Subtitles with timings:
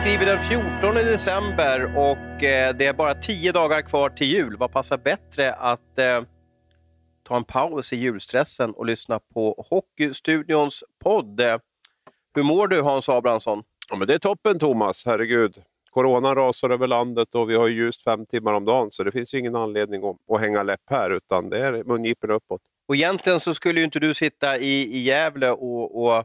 [0.00, 4.56] skriver den 14 december och eh, det är bara tio dagar kvar till jul.
[4.56, 6.22] Vad passar bättre att eh,
[7.22, 11.40] ta en paus i julstressen och lyssna på Hockeystudions podd?
[12.34, 13.62] Hur mår du Hans Abrahamsson?
[13.88, 15.62] Ja, men det är toppen Thomas, herregud.
[15.90, 19.34] Coronan rasar över landet och vi har ljust fem timmar om dagen så det finns
[19.34, 22.60] ingen anledning att, att hänga läpp här utan det är mungiporna uppåt.
[22.88, 26.24] Och egentligen så skulle ju inte du sitta i, i Gävle och, och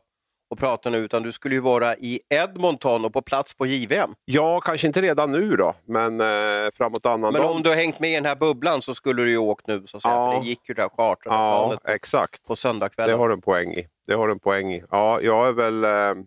[0.53, 4.15] och prata nu, utan du skulle ju vara i Edmonton och på plats på JVM.
[4.25, 7.51] Ja, kanske inte redan nu då, men eh, framåt annan Men dag.
[7.51, 9.83] om du har hängt med i den här bubblan så skulle du ju åkt nu,
[9.87, 10.13] så att säga.
[10.15, 10.33] Ja.
[10.33, 12.47] För det gick ju det här chartrade Ja, exakt.
[12.47, 13.19] på Det söndagskvällen.
[13.19, 13.87] har du en poäng i.
[14.07, 14.83] Det har du en poäng i.
[14.91, 16.23] Ja, jag är väl eh,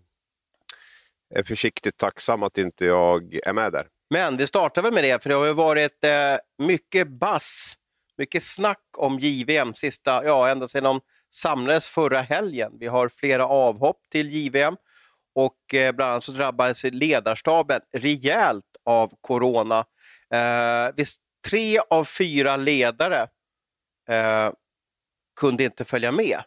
[1.35, 3.87] är försiktigt tacksam att inte jag är med där.
[4.11, 7.75] Men vi startar väl med det, för det har ju varit eh, mycket bass,
[8.19, 11.01] mycket snack om JVM sista, ja, ända sedan
[11.35, 12.73] samlades förra helgen.
[12.81, 14.77] Vi har flera avhopp till JVM
[15.35, 19.85] och eh, bland annat så drabbades ledarstaben rejält av corona.
[20.31, 23.29] Eh, visst, tre av fyra ledare
[24.09, 24.53] eh,
[25.41, 26.39] kunde inte följa med.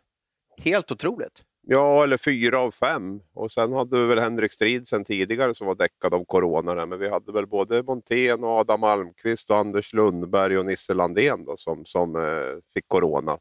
[0.57, 1.43] Helt otroligt.
[1.61, 3.21] Ja, eller fyra av fem.
[3.33, 6.75] Och sen hade vi väl Henrik Strid sen tidigare som var däckad av corona.
[6.75, 6.85] där.
[6.85, 11.45] Men vi hade väl både Montén och Adam Almqvist och Anders Lundberg och Nisse Landén
[11.45, 13.37] då, som, som eh, fick corona.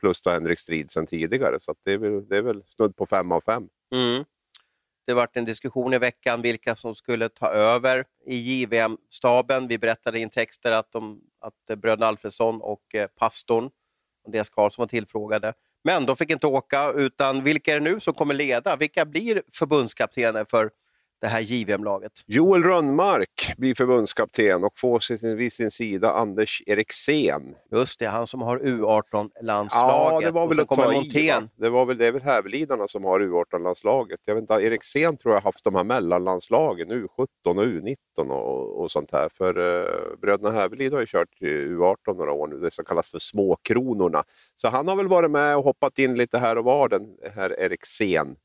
[0.00, 1.60] Plus då Henrik Strid sen tidigare.
[1.60, 3.68] Så att det, är väl, det är väl snudd på fem av fem.
[3.94, 4.24] Mm.
[5.06, 9.68] Det varit en diskussion i veckan vilka som skulle ta över i JVM-staben.
[9.68, 13.70] Vi berättade i en texter att, de, att eh, bröderna Alfredsson och eh, pastorn
[14.26, 15.54] Andreas Karlsson var tillfrågade.
[15.84, 18.76] Men de fick inte åka, utan vilka är det nu som kommer leda?
[18.76, 20.70] Vilka blir förbundskaptener för
[21.20, 22.12] det här JVM-laget?
[22.26, 27.54] Joel Rönnmark blir förbundskapten och får vid sin sida Anders Eriksen.
[27.72, 29.70] Just det, han som har U18-landslaget.
[29.72, 31.50] Ja, det var väl att ta i, Montén.
[31.56, 34.20] Det, var väl, det är väl Hävelidarna som har U18-landslaget.
[34.24, 37.96] Jag vet inte, Eriksen tror jag haft de här mellanlandslagen, U17 och U19
[38.30, 39.28] och, och sånt här.
[39.28, 43.10] För uh, bröderna Hävelid har ju kört i U18 några år nu, det som kallas
[43.10, 44.24] för småkronorna.
[44.54, 47.60] Så han har väl varit med och hoppat in lite här och var, den här
[47.60, 48.36] Eriksen.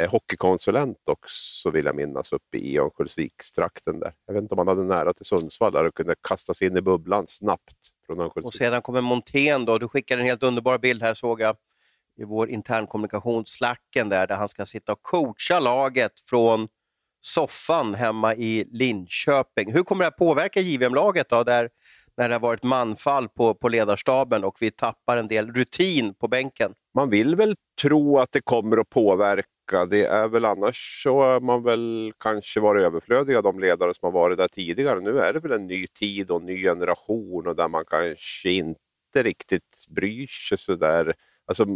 [0.00, 4.14] Eh, hockeykonsulent också vill jag minnas uppe i Örnsköldsvikstrakten där.
[4.26, 6.76] Jag vet inte om han hade nära till Sundsvall där och kunde kasta sig in
[6.76, 7.76] i bubblan snabbt.
[8.06, 9.78] Från Och sedan kommer Montén då.
[9.78, 11.56] Du skickade en helt underbar bild här såg jag
[12.16, 16.68] i vår internkommunikationsslacken där, där han ska sitta och coacha laget från
[17.20, 19.72] soffan hemma i Linköping.
[19.72, 21.70] Hur kommer det att påverka JVM-laget då, där,
[22.16, 26.28] när det har varit manfall på, på ledarstaben och vi tappar en del rutin på
[26.28, 26.74] bänken?
[26.94, 29.48] Man vill väl tro att det kommer att påverka.
[29.90, 34.20] Det är väl annars så har man väl kanske varit överflödiga de ledare som har
[34.20, 35.00] varit där tidigare.
[35.00, 38.50] Nu är det väl en ny tid och en ny generation och där man kanske
[38.50, 38.78] inte
[39.14, 41.14] riktigt bryr sig så där.
[41.46, 41.66] Alltså,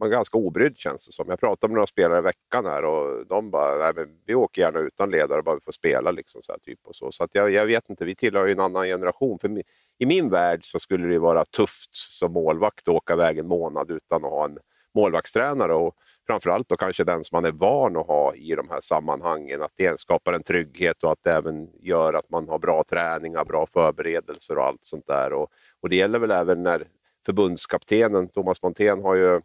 [0.00, 1.28] man är ganska obrydd känns det som.
[1.28, 4.62] Jag pratade med några spelare i veckan här och de bara, nej men vi åker
[4.62, 6.10] gärna utan ledare bara vi får spela.
[6.10, 8.52] Liksom, så här, typ, och så så att jag, jag vet inte, vi tillhör ju
[8.52, 9.38] en annan generation.
[9.38, 9.62] För mi-
[9.98, 13.48] I min värld så skulle det ju vara tufft som målvakt att åka iväg en
[13.48, 14.58] månad utan att ha en
[14.94, 15.74] målvaktstränare.
[15.74, 15.94] Och
[16.26, 19.62] framförallt då kanske den som man är van att ha i de här sammanhangen.
[19.62, 23.44] Att det skapar en trygghet och att det även gör att man har bra träningar,
[23.44, 25.32] bra förberedelser och allt sånt där.
[25.32, 26.88] Och, och det gäller väl även när
[27.26, 29.40] förbundskaptenen Thomas Montén har ju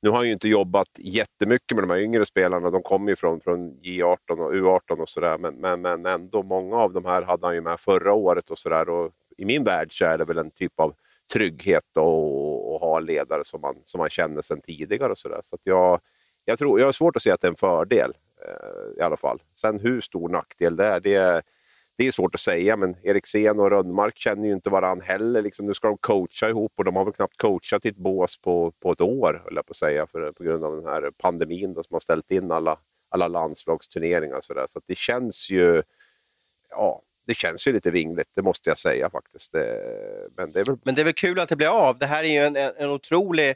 [0.00, 2.70] nu har han ju inte jobbat jättemycket med de här yngre spelarna.
[2.70, 5.38] De kommer ju från, från J18 och U18 och sådär.
[5.38, 8.58] Men, men, men ändå, många av de här hade han ju med förra året och
[8.58, 9.10] sådär.
[9.36, 10.94] I min värld så är det väl en typ av
[11.32, 15.12] trygghet att ha ledare som man, som man känner sedan tidigare.
[15.12, 15.40] och Så, där.
[15.42, 16.00] så att jag,
[16.46, 18.12] jag, tror, jag har svårt att se att det är en fördel
[18.44, 19.42] eh, i alla fall.
[19.54, 21.42] Sen hur stor nackdel det är, det är,
[21.96, 22.76] det är svårt att säga.
[22.76, 25.42] Men Eriksen och Rönnmark känner ju inte varann heller.
[25.42, 28.38] Liksom, nu ska de coacha ihop och de har väl knappt coachat i ett bås
[28.40, 31.10] på, på ett år, höll jag på att säga, för, på grund av den här
[31.18, 34.36] pandemin då, som har ställt in alla, alla landslagsturneringar.
[34.36, 34.66] Och så där.
[34.66, 35.82] så att det känns ju
[36.70, 39.52] ja, det känns ju lite vingligt, det måste jag säga faktiskt.
[39.52, 39.80] Det,
[40.36, 41.98] men det är väl Men det är väl kul att det blir av.
[41.98, 43.54] Det här är ju en, en, en otrolig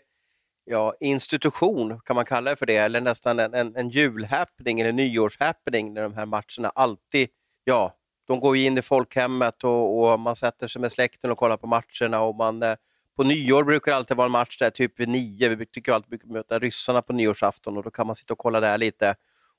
[0.70, 4.92] ja, institution, kan man kalla det för det, eller nästan en, en, en julhappening eller
[4.92, 7.28] nyårshappening när de här matcherna alltid,
[7.64, 7.96] ja,
[8.26, 11.56] de går ju in i folkhemmet och, och man sätter sig med släkten och kollar
[11.56, 12.76] på matcherna och man eh,
[13.16, 16.10] på nyår brukar det alltid vara en match där typ vid nio, vi tycker alltid
[16.10, 19.14] brukar möta ryssarna på nyårsafton och då kan man sitta och kolla där lite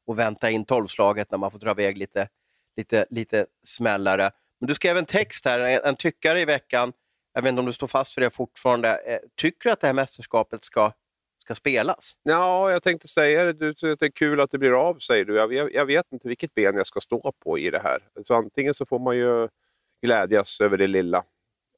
[0.07, 2.27] och vänta in tolvslaget när man får dra iväg lite,
[2.77, 4.31] lite, lite smällare.
[4.59, 6.93] Men du skrev en text här, en, tyckare i veckan,
[7.33, 9.87] jag vet inte om du står fast för det fortfarande, eh, tycker du att det
[9.87, 10.91] här mästerskapet ska,
[11.55, 12.15] ska spelas?
[12.23, 13.53] Ja, jag tänkte säga det.
[13.53, 15.35] Du tycker att det är kul att det blir av, säger du.
[15.35, 17.99] Jag, jag, jag vet inte vilket ben jag ska stå på i det här.
[18.27, 19.47] Så antingen så får man ju
[20.01, 21.23] glädjas över det lilla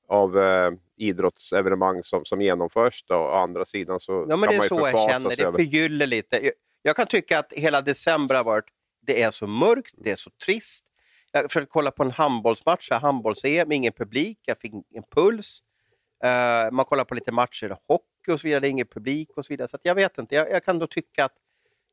[0.07, 3.03] av eh, idrottsevenemang som, som genomförs.
[3.07, 3.15] Då.
[3.15, 5.57] Å andra sidan så Ja, men kan det man ju så jag känner, det över...
[5.57, 6.45] förgyller lite.
[6.45, 8.65] Jag, jag kan tycka att hela december har varit
[9.05, 10.85] det är så mörkt, det är så trist.
[11.31, 15.59] Jag försökte kolla på en handbollsmatch, handbolls-EM, ingen publik, jag fick ingen puls.
[16.25, 19.45] Uh, man kollar på lite matcher, hockey och så vidare, det är ingen publik och
[19.45, 19.67] så vidare.
[19.67, 21.33] Så jag vet inte, jag, jag, kan då tycka att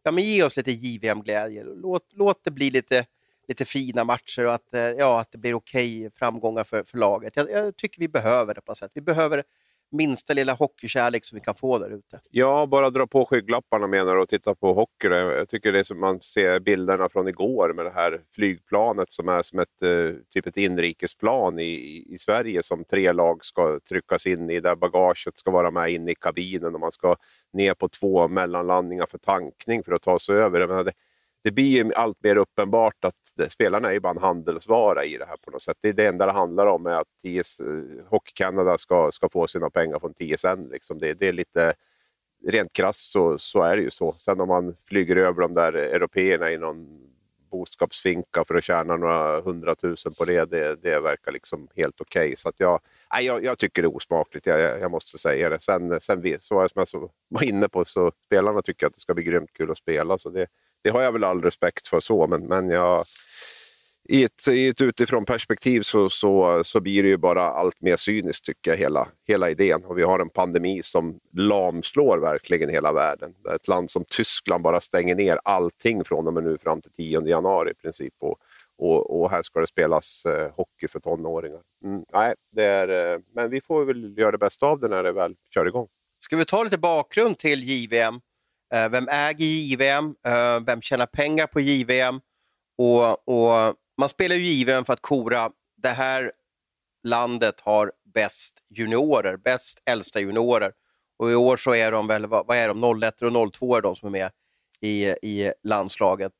[0.03, 1.65] ja, men ge oss lite JVM-glädje.
[1.65, 3.07] Låt, låt det bli lite,
[3.49, 6.99] lite fina matcher och att, eh, ja, att det blir okej okay framgångar för, för
[6.99, 7.37] laget.
[7.37, 8.91] Jag, jag, tycker vi behöver det på något sätt.
[8.95, 9.45] Vi behöver
[9.91, 12.21] minsta lilla hockeykärlek som vi kan få där ute.
[12.31, 15.09] Ja, bara dra på skygglapparna menar du och titta på hockey.
[15.09, 19.29] Jag tycker det är som man ser bilderna från igår med det här flygplanet som
[19.29, 24.27] är som ett, eh, typ ett inrikesplan i, i Sverige som tre lag ska tryckas
[24.27, 27.17] in i, där bagaget ska vara med in i kabinen och man ska
[27.53, 30.85] ner på två mellanlandningar för tankning för att ta sig över.
[30.85, 30.93] Det,
[31.45, 35.27] det blir ju allt mer uppenbart att spelarna är ju bara en handelsvara i det
[35.27, 35.77] här på något sätt.
[35.81, 37.67] Det är det enda det handlar om är att TS, eh,
[38.09, 40.69] Hockey Canada ska, ska få sina pengar från TSN.
[40.71, 40.99] Liksom.
[40.99, 41.75] Det, det är lite,
[42.47, 44.15] rent krasst så, så är det ju så.
[44.19, 47.07] Sen om man flyger över de där européerna i någon
[47.51, 52.27] boskapsfinka för att tjäna några hundratusen på det, det, det verkar liksom helt okej.
[52.27, 52.37] Okay.
[52.37, 52.81] Så jag,
[53.15, 55.61] nej, jag, jag, tycker det är osmakligt, jag, jag måste säga det.
[55.61, 59.25] Sen, sen så som jag var inne på, så spelarna tycker att det ska bli
[59.25, 60.19] grymt kul att spela.
[60.19, 60.47] Så det,
[60.83, 63.05] det har jag väl all respekt för så, men, men jag,
[64.11, 67.97] i ett, i ett utifrån perspektiv så, så, så blir det ju bara allt mer
[67.97, 69.85] cyniskt tycker jag, hela, hela idén.
[69.85, 73.35] Och vi har en pandemi som lamslår verkligen hela världen.
[73.55, 77.27] Ett land som Tyskland bara stänger ner allting från och med nu fram till 10
[77.27, 78.15] januari i princip.
[78.21, 78.39] Och,
[78.79, 81.61] och, och här ska det spelas eh, hockey för tonåringar.
[81.85, 85.03] Mm, nej, det är, eh, men vi får väl göra det bästa av det när
[85.03, 85.89] det väl kör igång.
[86.25, 88.21] Ska vi ta lite bakgrund till JVM?
[88.75, 90.15] Eh, vem äger JVM?
[90.27, 92.21] Eh, vem tjänar pengar på JVM?
[92.79, 96.33] Och, och, man spelar ju JVM för att kora det här
[97.05, 100.73] landet har bäst juniorer, bäst äldsta juniorer.
[101.17, 103.97] Och i år så är de väl, vad är de, 01 och 02 är de
[103.97, 104.31] som är med
[104.81, 106.33] i, i landslaget.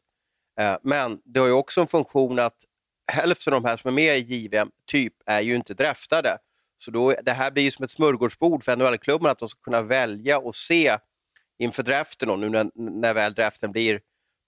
[0.61, 2.65] Eh, men det har ju också en funktion att
[3.13, 6.39] hälften av de här som är med i JVM typ är ju inte draftade.
[6.79, 9.83] Så då, det här blir ju som ett smörgåsbord för NHL-klubben att de ska kunna
[9.83, 10.99] välja och se
[11.59, 14.01] inför draften, och nu när, när väl draften blir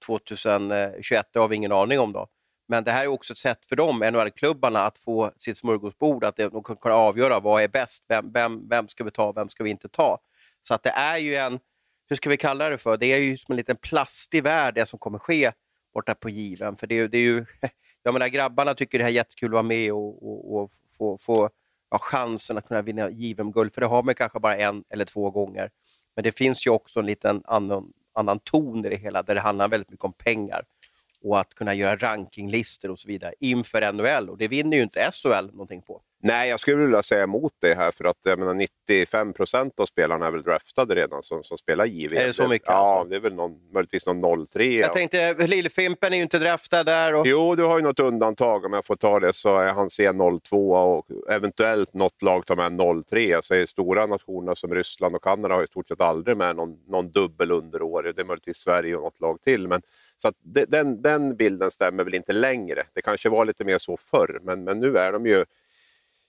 [0.06, 2.28] 2021, det har vi ingen aning om då.
[2.68, 6.36] Men det här är också ett sätt för dem, NHL-klubbarna, att få sitt smörgåsbord, att
[6.36, 9.64] de kan kunna avgöra vad är bäst, vem, vem, vem ska vi ta, vem ska
[9.64, 10.18] vi inte ta.
[10.62, 11.60] Så att det är ju en,
[12.08, 14.86] hur ska vi kalla det för, det är ju som en liten plastig värld det
[14.86, 15.52] som kommer ske
[15.94, 16.76] borta på given.
[16.76, 17.44] För det är, det är ju,
[18.02, 21.18] jag menar grabbarna tycker det här är jättekul att vara med och, och, och få,
[21.18, 21.50] få
[21.90, 25.30] ja, chansen att kunna vinna JVM-guld, för det har man kanske bara en eller två
[25.30, 25.70] gånger.
[26.16, 29.40] Men det finns ju också en liten annan, annan ton i det hela, där det
[29.40, 30.64] handlar väldigt mycket om pengar
[31.22, 34.30] och att kunna göra rankinglistor och så vidare inför NHL.
[34.30, 36.02] Och det vinner ju inte SHL någonting på.
[36.24, 39.86] Nej, jag skulle vilja säga emot det här, för att jag menar, 95 procent av
[39.86, 42.18] spelarna är väl draftade redan som, som spelar JVM.
[42.18, 42.68] Är det så mycket?
[42.68, 43.10] Ja, alltså?
[43.10, 44.64] det är väl någon, möjligtvis någon 03.
[44.64, 47.14] Jag tänkte, Lillfimpen är ju inte draftad där.
[47.14, 47.26] Och...
[47.26, 48.64] Jo, du har ju något undantag.
[48.64, 53.04] Om jag får ta det så är han C02 och eventuellt något lag tar med
[53.06, 53.20] 03.
[53.20, 56.78] Jag säger stora nationer som Ryssland och Kanada har i stort sett aldrig med någon,
[56.88, 58.14] någon dubbel underårig.
[58.16, 59.68] Det är möjligtvis Sverige och något lag till.
[59.68, 59.82] Men,
[60.16, 62.82] så att den, den bilden stämmer väl inte längre.
[62.94, 65.44] Det kanske var lite mer så förr, men, men nu är de ju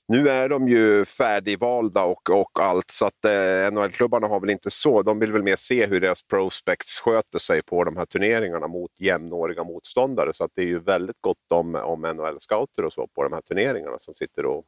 [0.07, 4.71] nu är de ju färdigvalda och, och allt, så att eh, NHL-klubbarna har väl inte
[4.71, 5.01] så.
[5.01, 8.91] De vill väl mer se hur deras prospects sköter sig på de här turneringarna mot
[8.99, 10.33] jämnåriga motståndare.
[10.33, 13.41] Så att det är ju väldigt gott om, om NHL-scouter och så på de här
[13.41, 14.65] turneringarna som sitter och,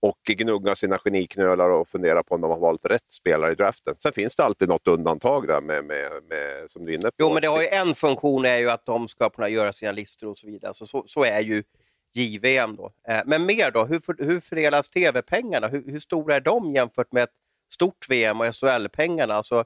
[0.00, 3.94] och gnugga sina geniknölar och fundera på om de har valt rätt spelare i draften.
[3.98, 7.16] Sen finns det alltid något undantag där med, med, med som du är inne på.
[7.18, 9.92] Jo, men det har ju en funktion är ju att de ska kunna göra sina
[9.92, 10.74] listor och så vidare.
[10.74, 11.62] Så, så, så är ju
[12.14, 12.76] JVM.
[12.76, 12.92] Då.
[13.08, 15.68] Eh, men mer då, hur, hur fördelas tv-pengarna?
[15.68, 17.34] Hur, hur stora är de jämfört med ett
[17.72, 19.34] stort VM och SHL-pengarna?
[19.34, 19.64] Alltså,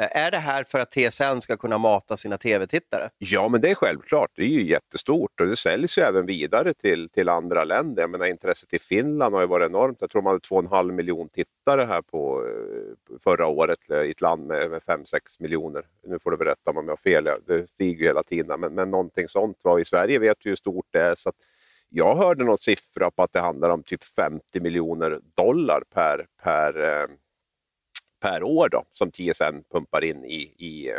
[0.00, 3.10] Eh, är det här för att TSN ska kunna mata sina tv-tittare?
[3.18, 4.30] Ja, men det är självklart.
[4.34, 8.02] Det är ju jättestort och det säljs ju även vidare till, till andra länder.
[8.02, 9.96] Jag menar, intresset i Finland har ju varit enormt.
[10.00, 14.20] Jag tror man hade 2,5 miljon tittare här på eh, förra året eh, i ett
[14.20, 15.04] land med, med 5-6
[15.38, 15.84] miljoner.
[16.06, 18.60] Nu får du berätta om jag har fel, det stiger ju hela tiden.
[18.60, 21.14] Men, men någonting sånt var i Sverige vet vi hur stort det är.
[21.14, 21.36] Så att,
[21.92, 27.02] jag hörde någon siffra på att det handlar om typ 50 miljoner dollar per, per,
[27.02, 27.08] eh,
[28.20, 30.92] per år då, som TSN pumpar in i, i,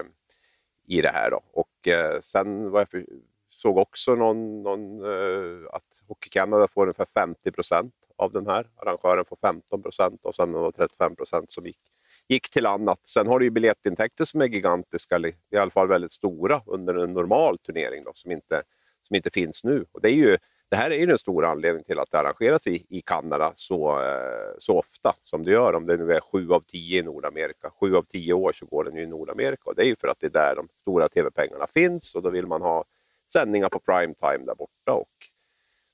[0.88, 1.32] i det här.
[1.32, 1.42] Då.
[1.54, 3.06] Och eh, sen var jag för,
[3.50, 8.68] såg också någon, någon eh, att Hockey Canada får ungefär 50 procent av den här.
[8.76, 11.80] Arrangören får 15 procent och sen var 35 procent som gick,
[12.28, 13.08] gick till annat.
[13.08, 15.20] Sen har du ju biljettintäkter som är gigantiska,
[15.52, 18.64] i alla fall väldigt stora under en normal turnering då, som, inte,
[19.02, 19.86] som inte finns nu.
[19.92, 20.38] Och det är ju
[20.72, 24.02] det här är ju den stora anledningen till att det arrangeras i, i Kanada så,
[24.02, 25.74] eh, så ofta som det gör.
[25.76, 27.72] Om det nu är sju av tio i Nordamerika.
[27.80, 30.08] Sju av tio år så går den ju i Nordamerika och det är ju för
[30.08, 32.86] att det är där de stora tv-pengarna finns och då vill man ha
[33.32, 34.94] sändningar på primetime där borta.
[34.94, 35.28] Och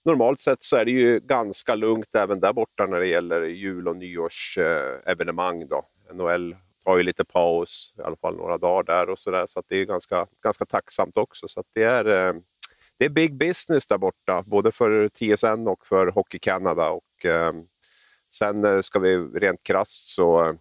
[0.05, 3.88] normalt sett så är det ju ganska lugnt även där borta när det gäller jul
[3.88, 5.62] och nyårsevenemang.
[5.62, 6.55] Eh, NHL
[6.86, 9.77] tar ju lite paus, i alla fall några dagar där och sådär, så, så det
[9.77, 11.48] är ganska, ganska tacksamt också.
[11.48, 12.34] Så det är, eh,
[12.98, 16.89] det är big business där borta, både för TSN och för Hockey Canada.
[16.89, 17.54] Och, eh,
[18.30, 20.54] sen eh, ska vi rent krasst så, eh,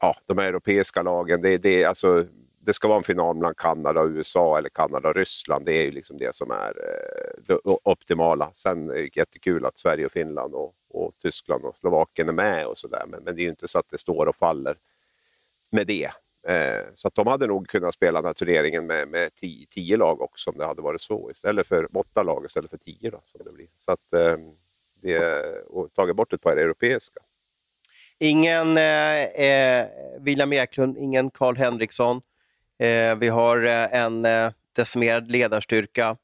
[0.00, 2.26] ja, de europeiska lagen, det, det, alltså,
[2.60, 5.64] det ska vara en final mellan Kanada och USA eller Kanada och Ryssland.
[5.64, 8.50] Det är ju liksom det som är eh, det optimala.
[8.54, 12.66] Sen är det jättekul att Sverige och Finland och, och Tyskland och Slovakien är med
[12.66, 13.04] och sådär.
[13.08, 14.76] Men, men det är ju inte så att det står och faller
[15.70, 16.10] med det.
[16.46, 19.96] Eh, så att de hade nog kunnat spela den här turneringen med, med tio, tio,
[19.96, 21.30] lag också om det hade varit så.
[21.30, 23.10] Istället för åtta lag istället för tio.
[23.10, 23.66] Då, som det blir.
[23.76, 24.36] Så att, eh,
[25.02, 27.20] det, och tagit bort ett par europeiska.
[28.18, 29.86] Ingen eh, eh
[30.20, 32.20] William Eklund, ingen Karl Henriksson.
[32.78, 36.16] Eh, vi har eh, en eh, decimerad ledarstyrka.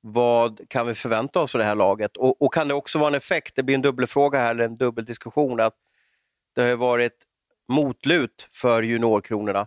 [0.00, 2.16] Vad kan vi förvänta oss av det här laget?
[2.16, 4.76] Och, och, kan det också vara en effekt, det blir en dubbelfråga här, eller en
[4.76, 5.74] dubbeldiskussion, att
[6.54, 7.23] det har varit
[7.68, 9.66] motlut för juniorkronorna.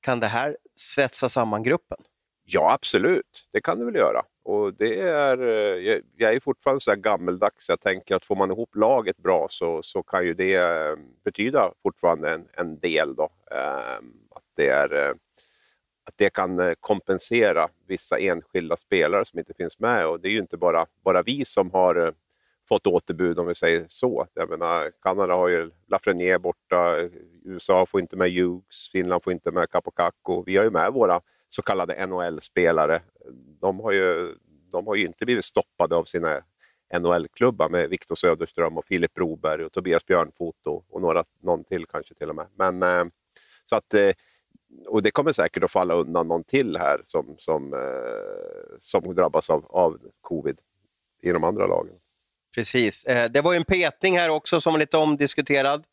[0.00, 1.98] Kan det här svetsa samman gruppen?
[2.44, 3.48] Ja, absolut.
[3.52, 4.22] Det kan det väl göra.
[4.44, 7.68] Och det är, eh, jag är fortfarande så gammeldags.
[7.68, 11.72] Jag tänker att får man ihop laget bra så, så kan ju det eh, betyda
[11.82, 13.14] fortfarande en, en del.
[13.14, 13.30] Då.
[13.50, 15.14] Ehm, att, det är, eh,
[16.04, 20.06] att det kan kompensera vissa enskilda spelare som inte finns med.
[20.06, 22.14] Och Det är ju inte bara, bara vi som har
[22.68, 24.26] fått återbud om vi säger så.
[24.34, 26.96] Jag menar, Kanada har ju Lafreniere borta,
[27.44, 30.42] USA får inte med Hughes, Finland får inte med Capocacco.
[30.46, 33.02] Vi har ju med våra så kallade NHL-spelare.
[33.60, 34.34] De har ju,
[34.72, 36.42] de har ju inte blivit stoppade av sina
[36.98, 41.86] NHL-klubbar med Viktor Söderström och Filip Broberg och Tobias Björnfot och, och några, någon till
[41.86, 42.46] kanske till och med.
[42.54, 43.04] Men, eh,
[43.64, 44.10] så att, eh,
[44.86, 49.50] och det kommer säkert att falla undan någon till här som, som, eh, som drabbas
[49.50, 50.60] av, av covid
[51.22, 51.94] i de andra lagen.
[52.54, 53.04] Precis.
[53.04, 55.84] Eh, det var ju en petning här också som var lite omdiskuterad.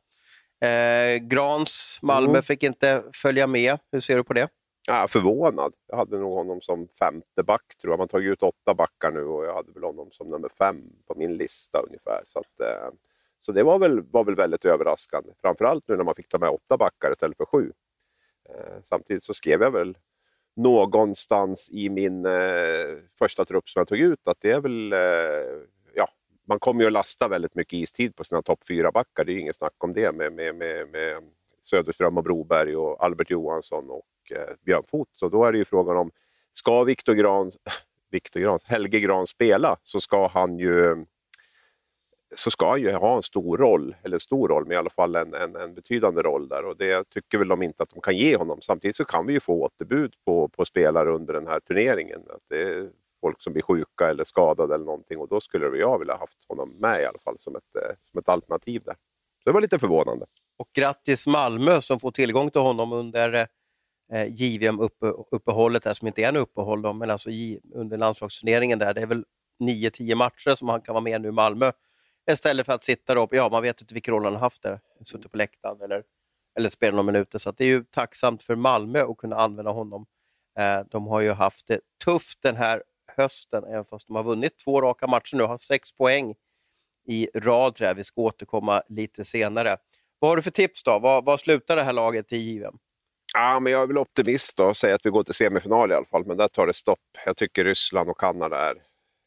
[0.62, 2.42] Eh, Grans Malmö mm.
[2.42, 3.78] fick inte följa med.
[3.92, 4.50] Hur ser du på det?
[4.88, 5.74] Ja, förvånad.
[5.88, 7.98] Jag hade nog honom som femte back, tror jag.
[7.98, 11.16] Man tagit ut åtta backar nu och jag hade väl honom som nummer fem på
[11.16, 12.24] min lista ungefär.
[12.26, 12.94] Så, att, eh,
[13.42, 15.30] så det var väl, var väl väldigt överraskande.
[15.42, 17.72] Framförallt nu när man fick ta med åtta backar istället för sju.
[18.50, 19.98] Eh, samtidigt så skrev jag väl
[20.56, 22.28] någonstans i min
[23.20, 24.94] första trupp som jag tog ut att det är väl
[26.46, 29.24] man kommer ju att lasta väldigt mycket istid på sina topp fyra backar.
[29.24, 31.24] Det är inget snack om det med, med, med, med
[31.64, 35.10] Söderström och Broberg och Albert Johansson och eh, Björn Fot.
[35.16, 36.12] Så då är det ju frågan om,
[36.54, 37.52] ska Viktor Gran,
[38.12, 41.06] Viktor Gran, Helge Gran spela så ska han ju
[42.36, 44.90] så ska han ju ha en stor roll, eller en stor roll, men i alla
[44.90, 46.66] fall en, en, en, betydande roll där.
[46.66, 48.62] Och det tycker väl de inte att de kan ge honom.
[48.62, 52.22] Samtidigt så kan vi ju få återbud på, på spelare under den här turneringen.
[52.30, 52.90] Att det
[53.26, 56.70] folk som blir sjuka eller skadade eller någonting och då skulle jag vilja haft honom
[56.80, 58.94] med i alla fall som ett, eh, som ett alternativ där.
[59.44, 60.26] Så det var lite förvånande.
[60.58, 63.48] Och grattis Malmö som får tillgång till honom under
[64.14, 67.30] eh, JVM-uppehållet, som inte är en uppehåll, då, men alltså
[67.74, 68.94] under landslagsturneringen där.
[68.94, 69.26] Det är väl
[69.64, 71.72] 9-10 matcher som han kan vara med nu i Malmö
[72.32, 74.80] istället för att sitta då, ja man vet inte vilken roll han har haft där,
[75.06, 76.04] suttit på läktaren eller,
[76.58, 77.40] eller spelat några minuter.
[77.40, 80.06] Så det är ju tacksamt för Malmö att kunna använda honom.
[80.60, 82.84] Eh, de har ju haft det tufft den här
[83.18, 86.36] hösten, även fast de har vunnit två raka matcher nu och har sex poäng
[87.08, 87.76] i rad.
[87.76, 87.96] Tror jag.
[87.96, 89.78] Vi ska återkomma lite senare.
[90.20, 91.00] Vad har du för tips då?
[91.00, 92.78] Vad, vad slutar det här laget i JVM?
[93.34, 96.06] Ja, men jag är väl optimist och säger att vi går till semifinal i alla
[96.06, 97.00] fall, men där tar det stopp.
[97.26, 98.76] Jag tycker Ryssland och Kanada är,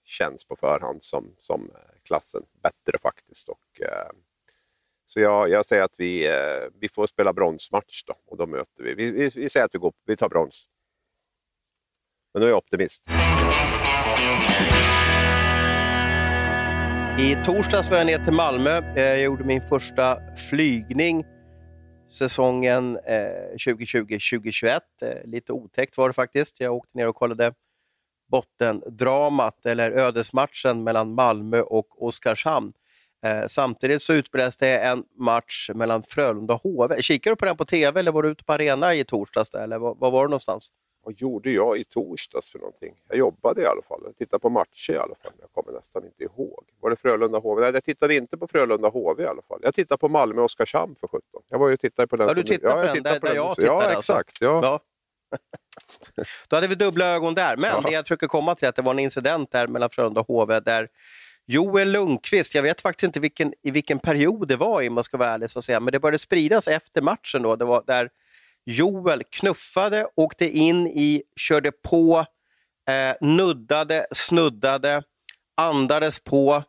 [0.05, 3.49] känns på förhand som, som eh, klassen bättre faktiskt.
[3.49, 4.11] Och, eh,
[5.05, 8.83] så jag, jag, säger att vi, eh, vi får spela bronsmatch då, och då möter
[8.83, 8.95] vi.
[8.95, 10.69] Vi, vi, vi säger att vi, går, vi tar brons.
[12.33, 13.07] Men nu är jag optimist.
[17.21, 18.79] I torsdags var jag ner till Malmö.
[18.97, 21.25] Eh, jag gjorde min första flygning
[22.11, 24.81] säsongen eh, 2020-2021.
[25.03, 26.61] Eh, lite otäckt var det faktiskt.
[26.61, 27.53] Jag åkte ner och kollade
[28.31, 32.73] bottendramat, eller ödesmatchen mellan Malmö och Oskarshamn.
[33.47, 37.03] Samtidigt så utspelades det en match mellan Frölunda och HV.
[37.03, 39.55] Kikade du på den på TV eller var du ute på arena i torsdags?
[39.55, 40.73] Eller var, var var du någonstans?
[41.09, 42.95] Vad gjorde jag i torsdags för någonting?
[43.09, 44.01] Jag jobbade i alla fall.
[44.05, 45.33] Jag tittade på matcher i alla fall.
[45.41, 46.65] Jag kommer nästan inte ihåg.
[46.81, 47.61] Var det Frölunda HV?
[47.61, 49.61] Nej, jag tittade inte på Frölunda HV i alla fall.
[49.63, 51.23] Jag tittade på Malmö Oskarshamn för 17.
[51.49, 52.29] Jag var ju tittade på den.
[52.29, 53.73] Ja, du tittade på ja, den där, på där jag tittade?
[53.73, 53.99] Ja, alltså.
[53.99, 54.41] exakt.
[54.41, 54.61] Ja.
[54.63, 54.81] ja.
[56.49, 57.57] Då hade vi dubbla ögon där.
[57.57, 57.81] Men ja.
[57.81, 60.27] det jag försöker komma till är att det var en incident där mellan Frölunda och
[60.27, 60.89] HV där
[61.47, 65.17] Joel Lundqvist, jag vet faktiskt inte vilken, i vilken period det var om man ska
[65.17, 67.43] vara ärlig, så att säga, men det började spridas efter matchen.
[67.43, 68.11] Då, det var där
[68.71, 72.27] Joel knuffade, åkte in i, körde på
[72.89, 75.03] eh, nuddade, snuddade,
[75.57, 76.63] andades på,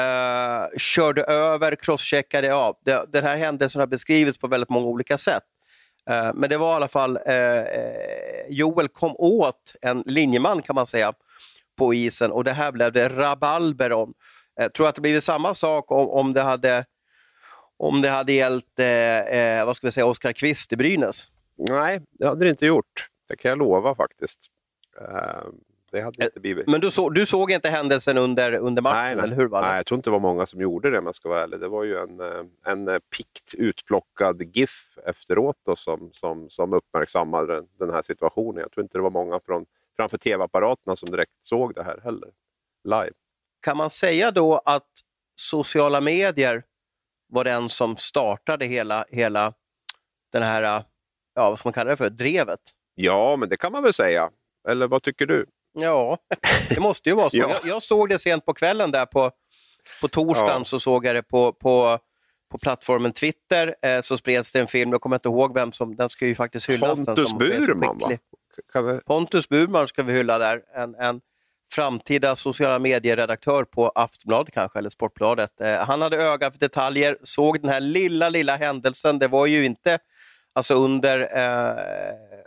[0.00, 2.46] eh, körde över, crosscheckade.
[2.46, 5.42] Ja, det, den här händelsen har beskrivits på väldigt många olika sätt.
[6.10, 10.74] Eh, men det var i alla fall, eh, eh Joel kom åt en linjeman kan
[10.74, 11.12] man säga
[11.78, 14.14] på isen och det här blev det rabalber om.
[14.54, 16.84] Jag tror att det blivit samma sak om, om det hade
[17.76, 21.28] om det hade gällt eh, eh vad ska vi säga, Oskar Kvist i Brynäs.
[21.58, 23.08] Nej, det hade det inte gjort.
[23.28, 24.46] Det kan jag lova faktiskt.
[25.00, 25.50] Uh,
[25.90, 26.66] det hade inte blivit.
[26.66, 29.24] Men du, så, du såg inte händelsen under, under matchen, nej, nej.
[29.24, 29.46] eller hur?
[29.46, 31.42] Var Nej, jag tror inte det var många som gjorde det om jag ska vara
[31.42, 31.60] ärlig.
[31.60, 32.20] Det var ju en,
[32.64, 38.60] en pikt utplockad GIF efteråt då, som, som, som uppmärksammade den här situationen.
[38.60, 42.30] Jag tror inte det var många från, framför tv-apparaterna som direkt såg det här heller,
[42.84, 43.12] live.
[43.62, 44.88] Kan man säga då att
[45.34, 46.62] sociala medier
[47.28, 49.54] var den som startade hela, hela
[50.32, 50.84] den här,
[51.38, 52.60] ja, vad ska man kalla det för, drevet?
[52.94, 54.30] Ja, men det kan man väl säga.
[54.68, 55.46] Eller vad tycker du?
[55.72, 56.18] Ja,
[56.68, 57.36] det måste ju vara så.
[57.36, 57.48] ja.
[57.48, 59.30] jag, jag, såg det sent på kvällen där på,
[60.00, 60.64] på torsdagen ja.
[60.64, 61.98] så såg jag det på, på,
[62.50, 63.74] på plattformen Twitter.
[63.82, 66.34] Eh, så spreds det en film, jag kommer inte ihåg vem som, den ska ju
[66.34, 67.06] faktiskt hyllas.
[67.06, 68.08] Pontus Burman va?
[68.08, 69.00] Vi...
[69.06, 70.62] Pontus Burman ska vi hylla där.
[70.74, 71.20] En, en
[71.70, 75.60] framtida sociala medieredaktör på Aftonbladet kanske, eller Sportbladet.
[75.60, 79.18] Eh, han hade öga för detaljer, såg den här lilla, lilla händelsen.
[79.18, 79.98] Det var ju inte
[80.58, 81.74] Alltså under eh,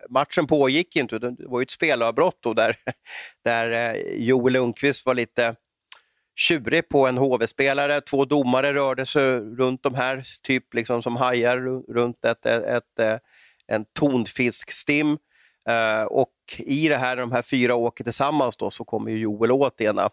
[0.09, 2.75] matchen pågick inte, det var ju ett spelavbrott då där,
[3.43, 5.55] där eh, Joel Lundqvist var lite
[6.35, 8.01] tjurig på en HV-spelare.
[8.01, 11.57] Två domare rörde sig runt de här, typ liksom som hajar
[11.93, 13.17] runt ett, ett, ett, eh,
[13.67, 15.17] en tonfiskstim.
[15.69, 19.51] Eh, och i det här, de här fyra åker tillsammans då, så kommer ju Joel
[19.51, 20.09] åt ena,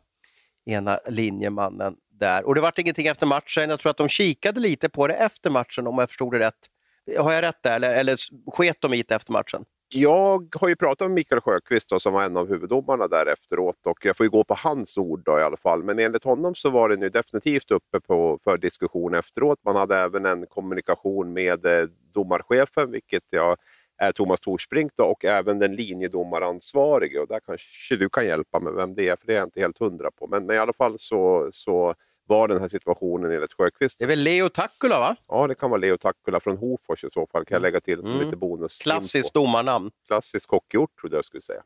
[0.67, 2.45] ena linjemannen där.
[2.45, 3.71] Och det vart ingenting efter matchen.
[3.71, 6.69] Jag tror att de kikade lite på det efter matchen om jag förstod det rätt.
[7.18, 8.16] Har jag rätt där eller, eller
[8.50, 9.64] sket de i det efter matchen?
[9.94, 13.86] Jag har ju pratat med Mikael Sjöqvist då, som var en av huvuddomarna där efteråt
[13.86, 15.82] och jag får ju gå på hans ord då, i alla fall.
[15.82, 19.58] Men enligt honom så var det nu definitivt uppe på, för diskussion efteråt.
[19.64, 23.56] Man hade även en kommunikation med eh, domarchefen, vilket jag
[23.99, 27.21] är Thomas Torsbrink då, och även den linjedomaransvarige.
[27.21, 29.60] Och där kanske du kan hjälpa med vem det är, för det är jag inte
[29.60, 30.26] helt hundra på.
[30.26, 31.94] Men, men i alla fall så, så
[32.28, 33.99] var den här situationen enligt Sjöqvist.
[33.99, 35.17] Det är väl Leo Takkula va?
[35.28, 37.45] Ja, det kan vara Leo Takkula från Hofors i så fall.
[37.45, 38.25] Kan jag lägga till som mm.
[38.25, 38.78] lite bonus.
[38.78, 39.91] Klassiskt domarnamn.
[40.06, 41.62] Klassiskt hockeyort trodde jag skulle säga.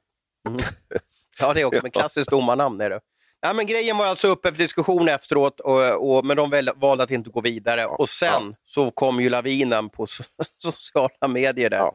[0.48, 0.59] Mm.
[1.38, 3.01] Ja, det är också, men klassiskt domarnamn är det.
[3.40, 7.11] Ja, men grejen var alltså uppe för diskussion efteråt, och, och, men de valde att
[7.11, 7.81] inte gå vidare.
[7.81, 7.88] Ja.
[7.88, 8.55] Och sen ja.
[8.64, 10.07] så kom ju lavinen på
[10.59, 11.79] sociala medier där.
[11.79, 11.94] Ja.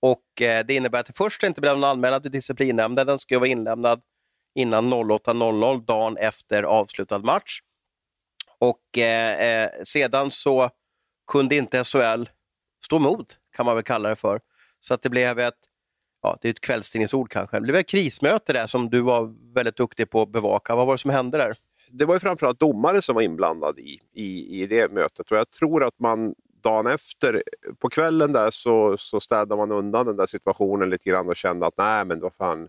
[0.00, 3.06] Och eh, Det innebär att det först inte blev någon anmälan till disciplinnämnden.
[3.06, 4.02] Den ska vara inlämnad
[4.54, 7.60] innan 08.00 dagen efter avslutad match.
[8.68, 10.70] Och eh, eh, sedan så
[11.32, 12.24] kunde inte SHL
[12.84, 14.40] stå emot, kan man väl kalla det för.
[14.80, 15.58] Så att det blev ett,
[16.22, 19.76] ja det är ett kvällstidningsord kanske, det blev ett krismöte där som du var väldigt
[19.76, 20.74] duktig på att bevaka.
[20.74, 21.54] Vad var det som hände där?
[21.90, 25.50] Det var ju framförallt domare som var inblandade i, i, i det mötet och jag
[25.50, 27.42] tror att man dagen efter,
[27.78, 31.66] på kvällen där så, så städade man undan den där situationen lite grann och kände
[31.66, 32.68] att nej men vad fan,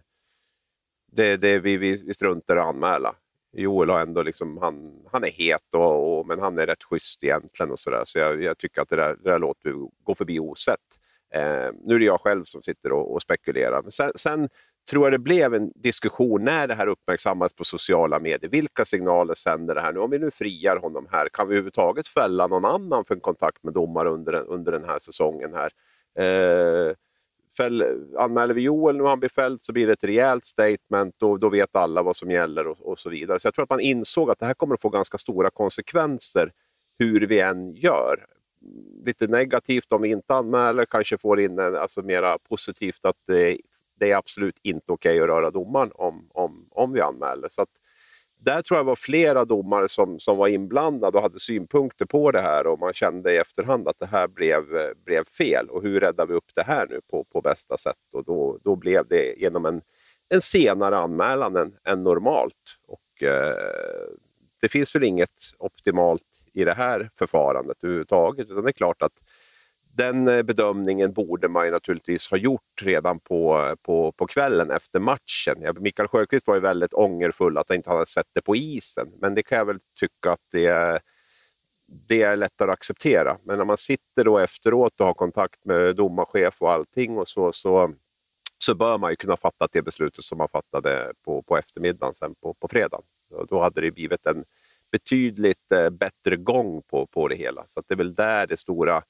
[1.12, 3.16] det, det, vi, vi, vi struntar i att anmäla.
[3.56, 7.24] Joel har ändå liksom, han, han är het och, och, men han är rätt schysst
[7.24, 8.04] egentligen och sådär.
[8.06, 10.80] Så jag, jag, tycker att det där, det där låter vi gå förbi osett.
[11.34, 13.82] Eh, nu är det jag själv som sitter och, och spekulerar.
[13.82, 14.50] Men sen, sen,
[14.90, 18.52] tror jag det blev en diskussion när det här uppmärksammades på sociala medier.
[18.52, 20.00] Vilka signaler sänder det här nu?
[20.00, 23.64] Om vi nu friar honom här, kan vi överhuvudtaget fälla någon annan för en kontakt
[23.64, 25.54] med domare under, under den här säsongen?
[25.54, 25.72] här?
[26.20, 26.96] Eh,
[27.58, 27.84] fäll,
[28.18, 31.50] anmäler vi Joel nu han blir fälld så blir det ett rejält statement och då
[31.50, 33.40] vet alla vad som gäller och, och, så vidare.
[33.40, 36.52] Så jag tror att man insåg att det här kommer att få ganska stora konsekvenser
[37.00, 38.26] hur vi än gör.
[39.06, 43.58] Lite negativt om vi inte anmäler, kanske får in en, alltså mera positivt att det,
[44.00, 47.50] det är absolut inte okej okay att röra domaren om, om, om vi anmäler.
[47.50, 47.70] Så att,
[48.46, 52.42] där tror jag var flera domare som, som var inblandade och hade synpunkter på det
[52.42, 55.70] här och man kände i efterhand att det här blev, eh, blev fel.
[55.70, 58.14] Och hur räddar vi upp det här nu på, på bästa sätt?
[58.14, 59.82] Och då, då blev det genom en,
[60.30, 62.78] en senare anmälan än, än normalt.
[62.88, 63.56] Och, eh,
[64.62, 68.50] det finns väl inget optimalt i det här förfarandet överhuvudtaget.
[68.50, 69.22] Utan det är klart att
[69.98, 75.00] den eh, bedömningen borde man ju naturligtvis ha gjort redan på, på, på kvällen efter
[75.00, 75.56] matchen.
[75.62, 79.12] Ja, Mikael Sjöqvist var ju väldigt ångerfull att han inte hade sett det på isen,
[79.22, 81.00] men det kan jag väl tycka att det är,
[82.08, 83.38] det är lättare att acceptera.
[83.44, 87.52] Men när man sitter då efteråt och har kontakt med domarchef och allting och så,
[87.52, 87.94] så,
[88.58, 92.36] så bör man ju kunna fatta det beslutet som man fattade på, på eftermiddagen sen
[92.36, 93.06] på, på fredagen.
[93.50, 94.44] Då hade det blivit en
[94.92, 97.64] betydligt eh, bättre gång på, på det hela.
[97.68, 99.04] Så det är väl där det stora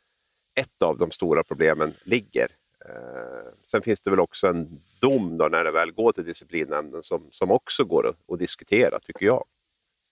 [0.56, 2.48] ett av de stora problemen ligger.
[2.86, 7.04] Eh, sen finns det väl också en dom då när det väl går till disciplinnämnden
[7.04, 9.46] som, som också går att, att diskutera, tycker jag.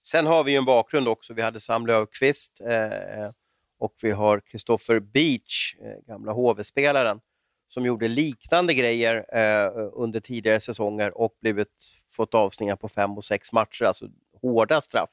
[0.06, 1.34] Sen har vi ju en bakgrund också.
[1.34, 3.32] Vi hade Sam Löfqvist eh,
[3.78, 7.22] och vi har Christopher Beach, eh, gamla HV-spelaren,
[7.68, 11.70] som gjorde liknande grejer eh, under tidigare säsonger och blivit,
[12.12, 14.06] fått avsningar på fem och sex matcher, alltså
[14.42, 15.10] hårda straff.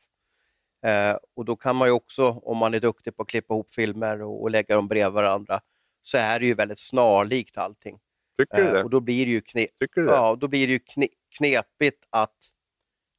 [0.82, 3.72] Eh, och Då kan man ju också, om man är duktig på att klippa ihop
[3.72, 5.60] filmer och, och lägga dem bredvid varandra,
[6.02, 7.98] så är det ju väldigt snarlikt allting.
[8.38, 8.78] Tycker du det?
[8.78, 10.12] Eh, och då blir det ju, kne Tycker du det?
[10.12, 12.36] ja, då blir det ju kne knepigt att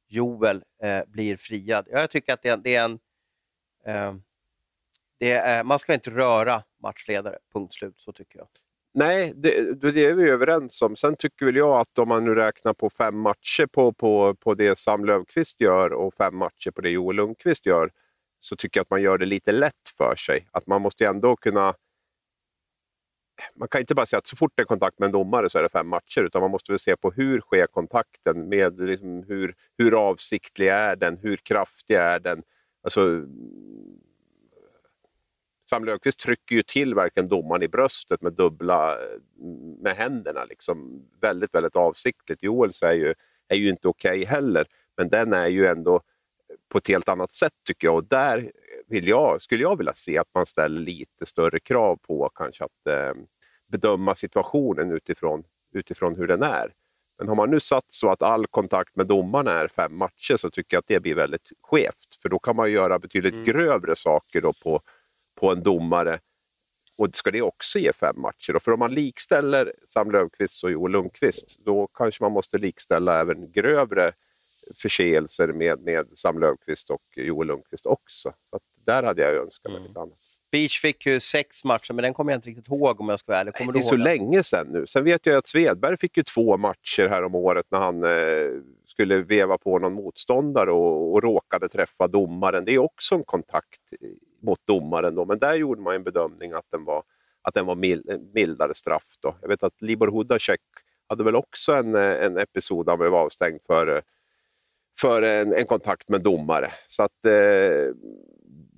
[0.08, 1.88] Joel eh, blir friad.
[1.90, 2.98] Jag tycker att det, det är en...
[3.86, 4.14] Eh,
[5.18, 8.00] det är, man ska inte röra matchledare, punkt slut.
[8.00, 8.48] Så tycker jag.
[8.94, 10.96] Nej, det, det är vi överens om.
[10.96, 14.54] Sen tycker väl jag att om man nu räknar på fem matcher på, på, på
[14.54, 17.90] det Sam Löfqvist gör och fem matcher på det Joel Lundqvist gör,
[18.38, 20.48] så tycker jag att man gör det lite lätt för sig.
[20.52, 21.74] Att man måste ändå kunna...
[23.54, 25.58] Man kan inte bara säga att så fort det är kontakt med en domare så
[25.58, 29.24] är det fem matcher, utan man måste väl se på hur sker kontakten, med liksom
[29.28, 32.42] hur, hur avsiktlig är den, hur kraftig är den?
[32.82, 33.26] Alltså,
[35.72, 38.98] Sam Löfqvist trycker ju till verkligen domaren i bröstet med dubbla
[39.78, 40.44] med händerna.
[40.44, 41.02] Liksom.
[41.20, 42.42] Väldigt, väldigt avsiktligt.
[42.42, 43.14] Joels är ju,
[43.48, 46.00] är ju inte okej okay heller, men den är ju ändå
[46.68, 47.94] på ett helt annat sätt tycker jag.
[47.94, 48.52] Och där
[48.86, 52.86] vill jag, skulle jag vilja se att man ställer lite större krav på kanske att
[52.88, 53.22] eh,
[53.68, 56.72] bedöma situationen utifrån, utifrån hur den är.
[57.18, 60.50] Men har man nu satt så att all kontakt med domarna är fem matcher så
[60.50, 62.18] tycker jag att det blir väldigt skevt.
[62.22, 63.44] För då kan man göra betydligt mm.
[63.44, 64.82] grövre saker då på
[65.42, 66.20] på en domare.
[66.96, 68.52] Och ska det också ge fem matcher?
[68.52, 68.60] Då?
[68.60, 73.52] För om man likställer Sam Löfqvist och Joel Lundqvist, då kanske man måste likställa även
[73.52, 74.12] grövre
[74.76, 78.32] förseelser med, med Sam Löfqvist och Joel Lundqvist också.
[78.50, 79.88] Så där hade jag önskat mig mm.
[79.88, 80.18] lite annat.
[80.52, 83.32] Beach fick ju sex matcher, men den kommer jag inte riktigt ihåg om jag ska
[83.32, 83.54] vara ärlig.
[83.54, 84.04] Kommer det är så den?
[84.04, 84.86] länge sedan nu.
[84.86, 88.62] Sen vet jag att Svedberg fick ju två matcher här om året när han eh,
[88.86, 92.64] skulle veva på någon motståndare och, och råkade träffa domaren.
[92.64, 93.80] Det är också en kontakt
[94.42, 95.14] mot domaren.
[95.14, 95.24] Då.
[95.24, 97.02] Men där gjorde man en bedömning att den var,
[97.42, 99.16] att den var mild, eh, mildare straff.
[99.20, 99.36] Då.
[99.40, 100.60] Jag vet att Libor Hudacek
[101.08, 104.02] hade väl också en, eh, en episod där han blev avstängd för, eh,
[105.00, 106.70] för en, en kontakt med domare.
[106.88, 107.94] Så att, eh,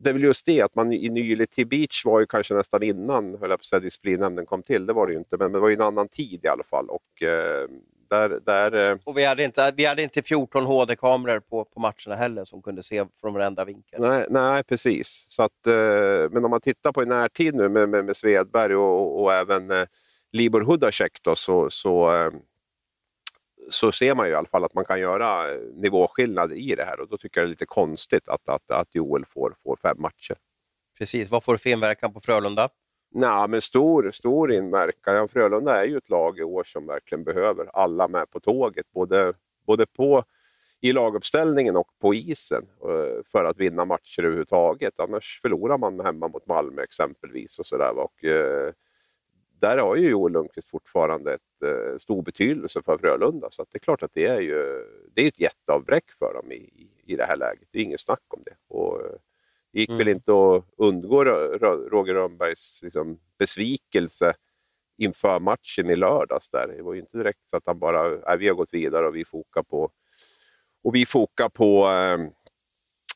[0.05, 3.25] det är väl just det att man i Nylity Beach var ju kanske nästan innan
[3.25, 5.59] höll jag på att säga, disciplinnämnden kom till, det var det ju inte, men det
[5.59, 6.89] var ju en annan tid i alla fall.
[6.89, 7.69] Och, eh,
[8.15, 12.17] där, där, eh, och vi hade inte, vi hade inte 14 HD-kameror på, på matcherna
[12.17, 14.01] heller som kunde se från varenda vinkel.
[14.01, 15.27] Nej, nej precis.
[15.29, 18.77] Så att, eh, men om man tittar på i närtid nu med, med, med Svedberg
[18.77, 19.87] och, och även eh,
[20.33, 22.31] Libor Hudacek då, så, så,
[23.71, 26.85] så ser man ju i alla fall att man kan göra eh, nivåskillnad i det
[26.85, 29.77] här och då tycker jag det är lite konstigt att, att, att Joel får, får
[29.83, 30.37] fem matcher.
[30.99, 31.31] Precis.
[31.31, 32.69] Vad får det för inverkan på Frölunda?
[33.17, 35.29] Nej, men stor, stor inverkan.
[35.29, 39.35] Frölunda är ju ett lag i år som verkligen behöver alla med på tåget, både,
[39.67, 40.25] både på,
[40.81, 45.01] i laguppställningen och på isen eh, för att vinna matcher överhuvudtaget.
[45.01, 47.59] Annars förlorar man hemma mot Malmö exempelvis.
[47.59, 48.73] och, så där, och eh,
[49.61, 53.81] Där har ju Joel Lundqvist fortfarande ett, eh, stor betydelse för Frölunda, så det är
[53.81, 57.25] klart att det är, ju, det är ett jätteavbräck för dem i, i, i det
[57.25, 57.69] här läget.
[57.71, 58.55] Det är inget snack om det.
[58.69, 59.17] Och, eh,
[59.75, 59.99] det gick mm.
[59.99, 64.35] väl inte att undgå Roger Rönnbergs liksom, besvikelse
[64.99, 66.51] inför matchen i lördags.
[66.51, 66.69] Där.
[66.77, 69.25] Det var ju inte direkt så att han bara, vi har gått vidare och vi
[69.25, 69.91] fokar på,
[70.85, 72.19] och vi fokar på, eh,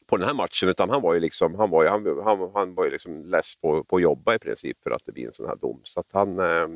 [0.06, 0.68] på den här matchen.
[0.68, 3.56] Utan han var ju, liksom, han var ju, han, han, han var ju liksom less
[3.56, 5.80] på, på att jobba i princip för att det blir en sån här dom.
[5.84, 6.68] Så han, eh,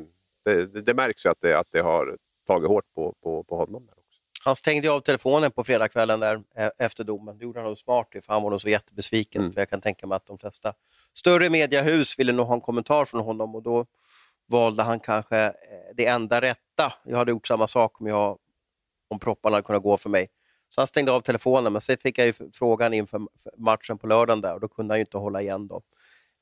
[0.45, 2.17] det, det, det, märks ju att det, att det har
[2.47, 3.85] tagit hårt på, på, på honom.
[3.85, 4.02] Där.
[4.45, 7.37] Han stängde av telefonen på fredagskvällen där eh, efter domen.
[7.37, 9.41] Det gjorde han nog smart, för han var nog så jättebesviken.
[9.41, 9.53] Mm.
[9.53, 10.73] För jag kan tänka mig att de flesta
[11.13, 13.85] större mediehus ville nog ha en kommentar från honom och då
[14.47, 15.51] valde han kanske eh,
[15.95, 16.93] det enda rätta.
[17.05, 18.37] Jag hade gjort samma sak om, jag,
[19.07, 20.27] om propparna hade kunnat gå för mig.
[20.69, 23.21] Så han stängde av telefonen, men sen fick jag ju frågan inför
[23.57, 25.67] matchen på lördagen där och då kunde han ju inte hålla igen.
[25.67, 25.81] Då.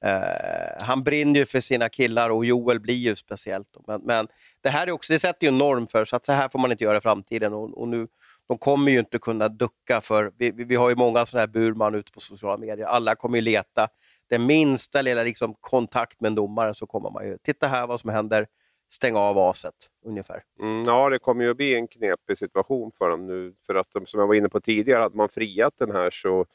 [0.06, 3.68] Uh, han brinner ju för sina killar och Joel blir ju speciellt.
[3.88, 4.28] Men, men,
[4.62, 6.60] det här är också, det sätter ju en norm för så att så här får
[6.60, 7.54] man inte göra i framtiden.
[7.54, 8.08] Och, och nu,
[8.48, 11.96] de kommer ju inte kunna ducka för, vi, vi har ju många sådana här Burman
[11.96, 12.86] ute på sociala medier.
[12.86, 13.88] Alla kommer ju leta.
[14.30, 18.00] Den minsta lilla liksom, kontakt med en domare så kommer man ju, titta här vad
[18.00, 18.48] som händer,
[18.94, 20.44] stäng av aset ungefär.
[20.60, 23.54] Mm, ja, det kommer ju att bli en knepig situation för dem nu.
[23.66, 26.46] För att de, som jag var inne på tidigare, hade man friat den här så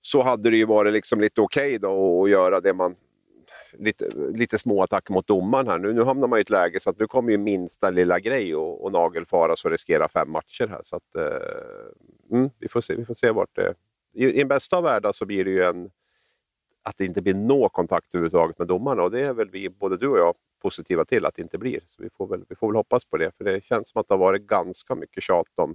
[0.00, 2.96] så hade det ju varit liksom lite okej okay att göra det man
[3.78, 5.78] lite, lite små attacker mot domaren här.
[5.78, 8.54] Nu, nu hamnar man i ett läge så att nu kommer ju minsta lilla grej
[8.56, 10.80] och, och nagelfaras och riskera fem matcher här.
[10.82, 13.74] Så att, eh, mm, vi, får se, vi får se vart det...
[14.12, 15.90] I, I den bästa av världar så blir det ju en,
[16.82, 19.96] att det inte blir någon kontakt överhuvudtaget med domarna och det är väl vi, både
[19.96, 21.80] du och jag, positiva till att det inte blir.
[21.86, 24.08] Så vi får väl, vi får väl hoppas på det, för det känns som att
[24.08, 25.74] det har varit ganska mycket tjat om,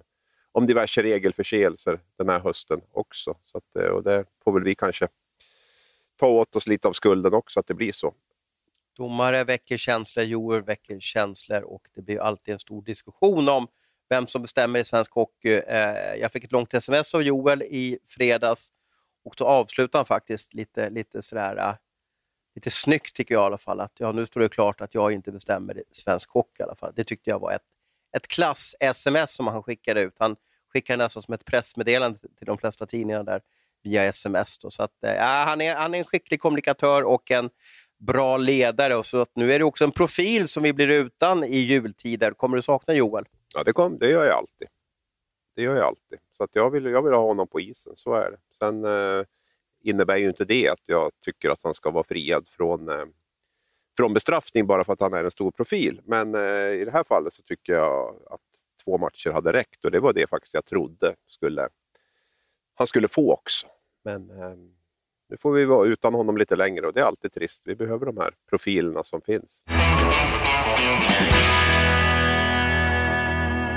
[0.51, 3.35] om diverse regelförseelser den här hösten också.
[3.45, 5.07] Så att, eh, och det får väl vi kanske
[6.19, 8.13] ta åt oss lite av skulden också, att det blir så.
[8.97, 13.67] Domare väcker känslor, Joel väcker känslor och det blir alltid en stor diskussion om
[14.09, 15.53] vem som bestämmer i svensk hockey.
[15.67, 18.71] Eh, jag fick ett långt sms av Joel i fredags
[19.23, 21.75] och då avslutade han faktiskt lite, lite sådär, eh,
[22.55, 25.11] lite snyggt tycker jag i alla fall, att ja, nu står det klart att jag
[25.11, 26.93] inte bestämmer i svensk hockey i alla fall.
[26.95, 27.65] Det tyckte jag var ett,
[28.17, 30.15] ett klass-sms som han skickade ut.
[30.19, 30.35] Han
[30.73, 33.41] skickade nästan som ett pressmeddelande till de flesta tidningarna där
[33.83, 34.57] via sms.
[34.57, 34.71] Då.
[34.71, 37.49] Så att, eh, ja, han, är, han är en skicklig kommunikatör och en
[37.99, 38.95] bra ledare.
[38.95, 42.31] Och så att nu är det också en profil som vi blir utan i jultider.
[42.31, 43.25] Kommer du sakna Joel?
[43.55, 44.67] Ja, det, kom, det gör jag alltid.
[45.55, 46.19] Det gör jag alltid.
[46.31, 48.37] Så att jag, vill, jag vill ha honom på isen, så är det.
[48.57, 49.25] Sen eh,
[49.83, 53.05] innebär ju inte det att jag tycker att han ska vara friad från, eh,
[53.97, 56.01] från bestraffning bara för att han är en stor profil.
[56.05, 58.41] Men eh, i det här fallet så tycker jag att
[58.83, 61.69] två matcher hade räckt och det var det faktiskt jag trodde skulle,
[62.79, 63.67] han skulle få också.
[64.03, 64.55] Men eh,
[65.29, 67.61] nu får vi vara utan honom lite längre och det är alltid trist.
[67.65, 69.63] Vi behöver de här profilerna som finns.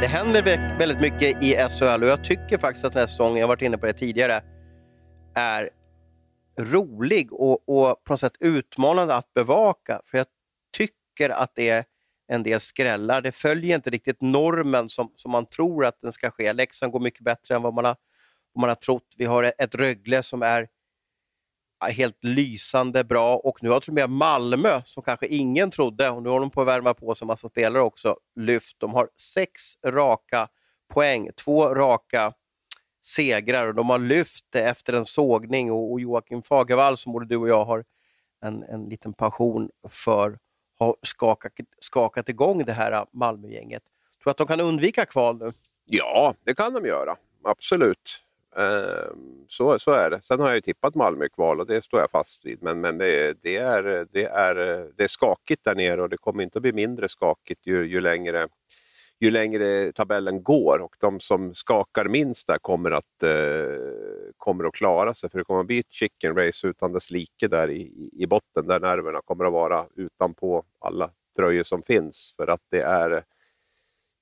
[0.01, 0.43] Det händer
[0.79, 3.63] väldigt mycket i SHL och jag tycker faktiskt att den här säsongen, jag har varit
[3.63, 4.45] inne på det tidigare,
[5.35, 5.71] är
[6.59, 10.01] rolig och, och på något sätt utmanande att bevaka.
[10.07, 10.27] För jag
[10.77, 11.85] tycker att det är
[12.29, 13.21] en del skrällar.
[13.21, 16.53] Det följer inte riktigt normen som, som man tror att den ska ske.
[16.53, 17.97] Leksand går mycket bättre än vad man har,
[18.55, 19.15] och man har trott.
[19.17, 20.69] Vi har ett Rögle som är
[21.91, 26.23] helt lysande bra och nu har till och med Malmö, som kanske ingen trodde, och
[26.23, 28.81] nu håller de på att värma på sig en massa spelare också, lyft.
[28.81, 30.49] De har sex raka
[30.89, 32.33] poäng, två raka
[33.05, 37.37] segrar och de har lyft det efter en sågning och, Joakim Fagervall, som både du
[37.37, 37.85] och jag har
[38.41, 40.39] en, en liten passion för,
[40.79, 43.83] har skakat, skakat igång det här Malmögänget.
[44.23, 45.53] Tror du att de kan undvika kval nu?
[45.85, 47.17] Ja, det kan de göra.
[47.45, 48.25] Absolut.
[48.57, 50.23] Ehm, så, så är det.
[50.23, 52.63] Sen har jag ju tippat Malmö kval och det står jag fast vid.
[52.63, 54.55] Men, men det, det, är, det, är,
[54.97, 58.01] det är skakigt där nere och det kommer inte att bli mindre skakigt ju, ju,
[58.01, 58.49] längre,
[59.21, 60.79] ju längre tabellen går.
[60.79, 63.79] Och de som skakar minst där kommer att, eh,
[64.37, 65.31] kommer att klara sig.
[65.31, 68.67] För det kommer att bli ett chicken race utan dess like där i, i botten.
[68.67, 72.35] Där nerverna kommer att vara utanpå alla tröjor som finns.
[72.37, 73.25] För att det är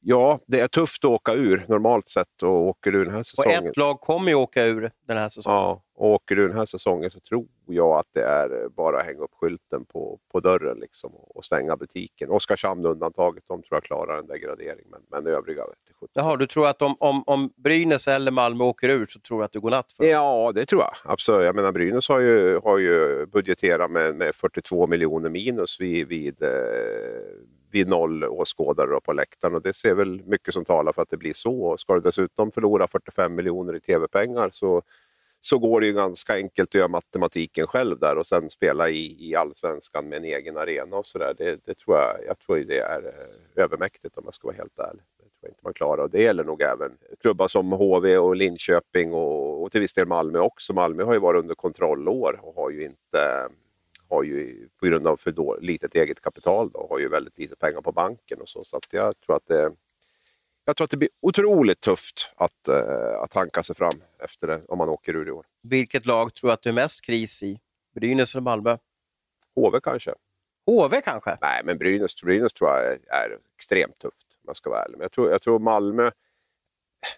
[0.02, 3.62] Ja, det är tufft att åka ur normalt sett och åker du den här säsongen.
[3.62, 5.58] Och ett lag kommer ju åka ur den här säsongen.
[5.58, 9.06] Ja, och åker du den här säsongen så tror jag att det är bara att
[9.06, 12.30] hänga upp skylten på, på dörren liksom och stänga butiken.
[12.30, 15.76] Oskarshamn undantaget, de tror jag klarar en degradering, men, men övriga vet
[16.12, 19.44] Jaha, du tror att om, om, om Brynäs eller Malmö åker ur så tror du
[19.44, 20.92] att du går natt för Ja, det tror jag.
[21.04, 21.46] Absolut.
[21.46, 26.42] Jag menar, Brynäs har ju, har ju budgeterat med, med 42 miljoner minus vid, vid
[26.42, 26.48] eh,
[27.70, 31.16] vid noll åskådare på läktaren och det ser väl mycket som talar för att det
[31.16, 31.62] blir så.
[31.62, 34.82] Och ska du dessutom förlora 45 miljoner i tv-pengar så,
[35.40, 39.30] så går det ju ganska enkelt att göra matematiken själv där och sen spela i,
[39.30, 41.34] i allsvenskan med en egen arena och sådär.
[41.38, 44.78] Det, det, tror jag, jag tror det är eh, övermäktigt om jag ska vara helt
[44.78, 45.02] ärlig.
[45.18, 48.36] Det tror jag inte man klarar och det gäller nog även klubbar som HV och
[48.36, 50.72] Linköping och, och till viss del Malmö också.
[50.72, 53.48] Malmö har ju varit under kontrollår och har ju inte
[54.10, 57.56] har ju på grund av för då, litet eget kapital då, har ju väldigt lite
[57.56, 58.64] pengar på banken och så.
[58.64, 59.72] Så att jag tror att det,
[60.64, 64.62] jag tror att det blir otroligt tufft att, uh, att hanka sig fram efter det
[64.68, 65.46] om man åker ur i år.
[65.62, 67.60] Vilket lag tror du att det är mest kris i?
[67.94, 68.76] Brynäs eller Malmö?
[69.54, 70.14] HV kanske.
[70.66, 71.38] HV kanske?
[71.40, 74.98] Nej, men Brynäs, Brynäs tror jag är, är extremt tufft om jag ska vara ärlig.
[74.98, 76.10] Men jag tror, jag tror Malmö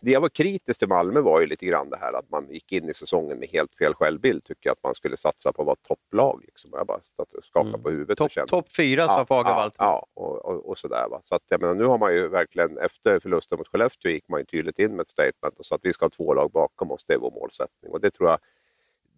[0.01, 2.73] det jag var kritisk till Malmö var ju lite grann det här att man gick
[2.73, 4.45] in i säsongen med helt fel självbild.
[4.45, 6.43] Tycker jag att man skulle satsa på att vara topplag.
[6.47, 6.71] Liksom.
[6.75, 7.01] Jag bara
[7.43, 7.83] skakade mm.
[7.83, 8.19] på huvudet.
[8.19, 9.71] Topp top fyra sa Fagervall.
[9.79, 11.07] Ja, ja, och, och, och, sådär.
[11.11, 11.21] Va.
[11.23, 14.41] Så att, jag menar, nu har man ju verkligen, efter förlusten mot Skellefteå gick man
[14.41, 16.91] ju tydligt in med ett statement och sa att vi ska ha två lag bakom
[16.91, 17.05] oss.
[17.05, 17.93] Det är vår målsättning.
[17.93, 18.39] Och det tror jag,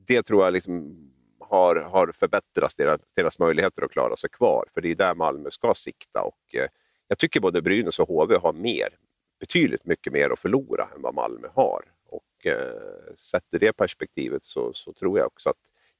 [0.06, 0.96] det tror jag liksom
[1.40, 4.64] har, har förbättrat deras, deras möjligheter att klara sig kvar.
[4.74, 6.22] För det är där Malmö ska sikta.
[6.22, 6.68] Och, eh,
[7.08, 8.88] jag tycker både Brynäs och HV har mer
[9.40, 11.84] betydligt mycket mer att förlora än vad Malmö har.
[12.08, 15.56] Och eh, sett i det perspektivet så, så, tror jag också att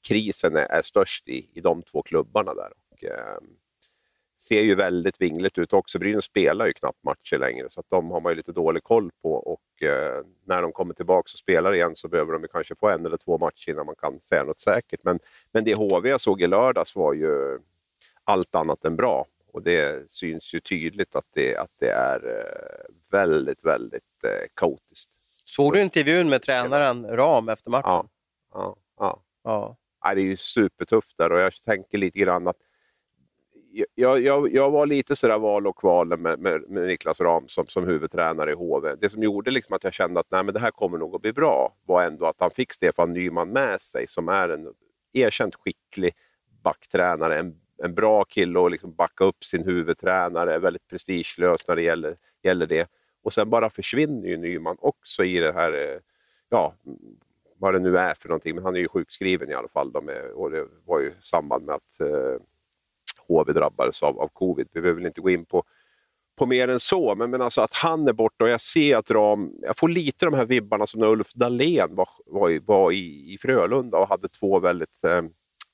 [0.08, 2.72] krisen är, är störst i, i de två klubbarna där.
[2.90, 3.38] Och, eh,
[4.38, 5.98] ser ju väldigt vingligt ut också.
[5.98, 9.10] Brynäs spelar ju knappt matcher längre så att de har man ju lite dålig koll
[9.22, 12.88] på och eh, när de kommer tillbaka och spelar igen så behöver de kanske få
[12.88, 15.04] en eller två matcher innan man kan säga något säkert.
[15.04, 15.18] Men,
[15.52, 17.58] men det HV jag såg i lördags var ju
[18.24, 22.94] allt annat än bra och det syns ju tydligt att det, att det är eh,
[23.10, 25.10] väldigt, väldigt eh, kaotiskt.
[25.44, 27.88] Såg du intervjun med tränaren Ram efter matchen?
[27.88, 28.08] Ja.
[28.52, 29.22] ja, ja.
[29.44, 29.76] ja.
[30.02, 32.56] ja det är ju supertufft där och jag tänker lite grann att
[33.94, 37.66] jag, jag, jag var lite sådär val och kval med, med, med, Niklas Ram som,
[37.66, 38.94] som huvudtränare i HV.
[39.00, 41.22] Det som gjorde liksom att jag kände att nej, men det här kommer nog att
[41.22, 44.74] bli bra var ändå att han fick Stefan Nyman med sig som är en
[45.12, 46.14] erkänt skicklig
[46.62, 51.82] backtränare, en, en bra kille att liksom backa upp sin huvudtränare, väldigt prestigelös när det
[51.82, 52.90] gäller, gäller det.
[53.22, 55.98] Och sen bara försvinner ju Nyman också i det här, eh,
[56.48, 56.74] ja,
[57.58, 59.92] vad det nu är för någonting, men han är ju sjukskriven i alla fall.
[59.92, 62.40] De är, och det var ju i samband med att eh,
[63.26, 64.68] HV drabbades av, av covid.
[64.72, 65.64] Vi behöver väl inte gå in på,
[66.36, 69.10] på mer än så, men, men alltså att han är borta och jag ser att
[69.10, 72.92] Ram, jag får lite de här vibbarna som när Ulf Dahlén var, var, i, var
[72.92, 75.22] i, i Frölunda och hade två väldigt eh,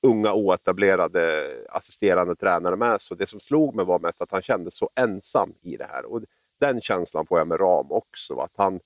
[0.02, 3.16] unga oetablerade assisterande tränare med sig.
[3.16, 6.04] Det som slog mig var mest att han kändes så ensam i det här.
[6.04, 6.22] Och
[6.60, 8.38] den känslan får jag med Ram också.
[8.40, 8.80] Att han,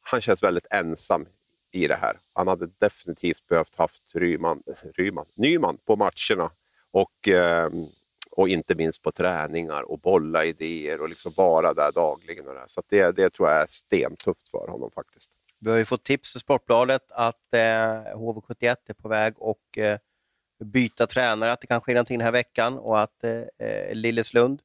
[0.00, 1.26] han känns väldigt ensam
[1.70, 2.18] i det här.
[2.32, 4.62] Han hade definitivt behövt haft Ryman,
[4.94, 6.50] Ryman, Nyman på matcherna
[6.90, 7.86] och, ehm,
[8.30, 12.48] och inte minst på träningar och bolla idéer och liksom vara där dagligen.
[12.48, 15.30] Och det så det, det tror jag är stentufft för honom faktiskt.
[15.64, 17.58] Vi har ju fått tips i Sportbladet att eh,
[18.14, 19.98] HV71 är på väg och eh,
[20.64, 24.62] byta tränare, att det kan ske någonting den här veckan och att eh, eh Lilleslund,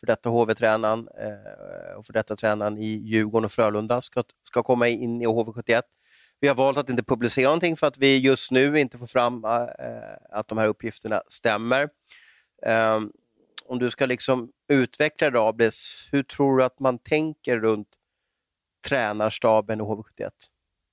[0.00, 4.88] för detta HV-tränaren eh, och för detta tränaren i Djurgården och Frölunda ska, ska komma
[4.88, 5.82] in i HV71.
[6.40, 9.44] Vi har valt att inte publicera någonting för att vi just nu inte får fram
[9.44, 11.88] eh, eh att de här uppgifterna stämmer.
[12.66, 13.12] Ehm,
[13.64, 17.88] om du ska liksom utveckla det, Ablis, hur tror du att man tänker runt
[18.88, 20.30] tränarstaben i HV71?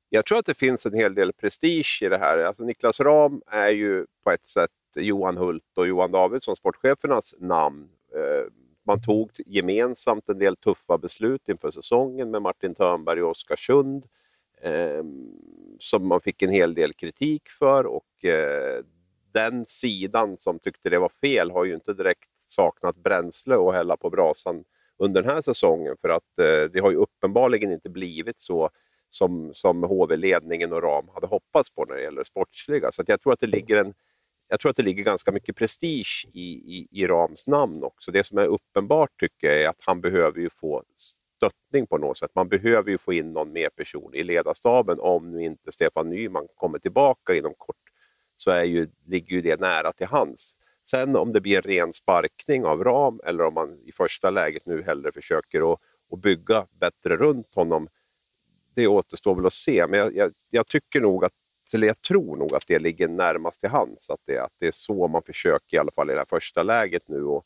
[0.10, 2.38] Jag tror att det finns en hel del prestige i det här.
[2.38, 7.90] Alltså Niklas Ram är ju på ett sätt Johan Hult och Johan Davidsson, sportchefernas namn.
[8.16, 8.52] Eh,
[8.86, 14.06] man tog gemensamt en del tuffa beslut inför säsongen med Martin Törnberg och Oskarsund
[14.62, 15.04] eh,
[15.80, 18.84] som man fick en hel del kritik för och eh,
[19.32, 23.98] den sidan som tyckte det var fel har ju inte direkt saknat bränsle att hälla
[23.98, 24.64] på brasan
[24.98, 28.70] under den här säsongen för att eh, det har ju uppenbarligen inte blivit så
[29.10, 32.92] som, som HV-ledningen och Ram hade hoppats på när det gäller sportsliga.
[32.92, 33.94] Så jag tror att det ligger en
[34.50, 38.12] jag tror att det ligger ganska mycket prestige i, i, i Rams namn också.
[38.12, 40.84] Det som är uppenbart tycker jag är att han behöver ju få
[41.38, 42.32] stöttning på något sätt.
[42.36, 46.48] Man behöver ju få in någon mer person i ledarstaben om nu inte Stefan Nyman
[46.56, 47.76] kommer tillbaka inom kort
[48.36, 50.60] så är ju, ligger ju det nära till hands.
[50.90, 54.66] Sen om det blir en ren sparkning av Ram eller om man i första läget
[54.66, 55.80] nu hellre försöker att,
[56.12, 57.88] att bygga bättre runt honom,
[58.76, 59.88] det återstår väl att se.
[59.88, 61.34] Men jag, jag, jag tycker nog att
[61.74, 64.72] eller jag tror nog att det ligger närmast till hands, att det, att det är
[64.72, 67.24] så man försöker i alla fall i det här första läget nu.
[67.24, 67.46] Och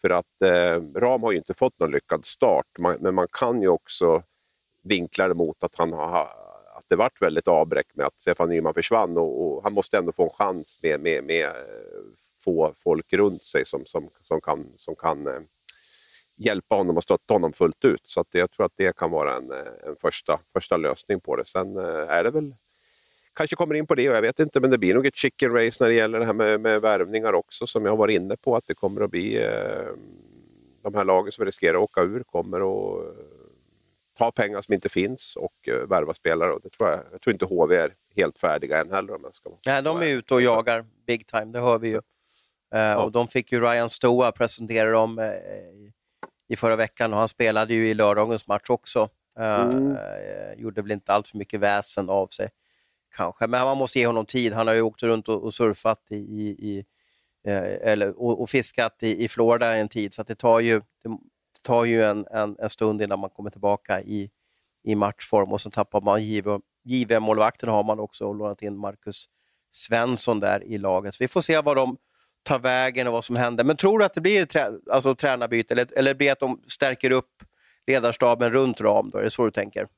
[0.00, 3.62] för att eh, Ram har ju inte fått någon lyckad start, man, men man kan
[3.62, 4.22] ju också
[4.82, 6.24] vinkla det mot att, han har,
[6.76, 10.12] att det vart väldigt avbräck med att Stefan Nyman försvann och, och, han måste ändå
[10.12, 11.50] få en chans med, med, med eh,
[12.44, 15.40] få folk runt sig som, som, som kan, som kan eh,
[16.36, 18.02] hjälpa honom och stötta honom fullt ut.
[18.04, 21.36] Så att jag tror att det kan vara en, eh, en första, första lösning på
[21.36, 21.44] det.
[21.44, 22.54] Sen eh, är det väl
[23.32, 25.52] kanske kommer in på det, och jag vet inte, men det blir nog ett chicken
[25.52, 28.56] race när det gäller det här med, med värvningar också, som jag var inne på,
[28.56, 29.92] att det kommer att bli eh,
[30.82, 33.16] de här lagen som riskerar att åka ur kommer att
[34.18, 36.52] ta pengar som inte finns och värva spelare.
[36.52, 39.14] Och det tror jag, jag tror inte HV är helt färdiga än heller.
[39.14, 42.00] Om jag ska Nej, de är ute och jagar big time, det hör vi ju.
[42.74, 42.96] Uh, ja.
[42.96, 45.32] och de fick ju Ryan Stoa presentera dem uh,
[46.48, 49.08] i förra veckan och han spelade ju i lördagens match också.
[49.40, 49.96] Uh, mm.
[50.56, 52.50] gjorde väl inte allt för mycket väsen av sig
[53.16, 53.46] kanske.
[53.46, 54.52] Men man måste ge honom tid.
[54.52, 56.84] Han har ju åkt runt och, surfat i, i
[57.44, 61.62] eh, eller, och, och, fiskat i, i Florida en tid, så det tar ju, det
[61.62, 64.30] tar ju en, en, en, stund innan man kommer tillbaka i,
[64.82, 66.22] i matchform och sen tappar man
[66.84, 69.28] JVM-målvakten har man också och lånat in Marcus
[69.70, 71.14] Svensson där i laget.
[71.14, 71.96] Så vi får se vad de
[72.42, 73.64] tar vägen och vad som händer.
[73.64, 76.62] Men tror du att det blir trä, alltså, tränarbyte eller, eller blir det att de
[76.66, 77.42] stärker upp
[77.86, 79.10] ledarstaben runt Ram?
[79.10, 79.18] Då?
[79.18, 79.88] Är det så du tänker?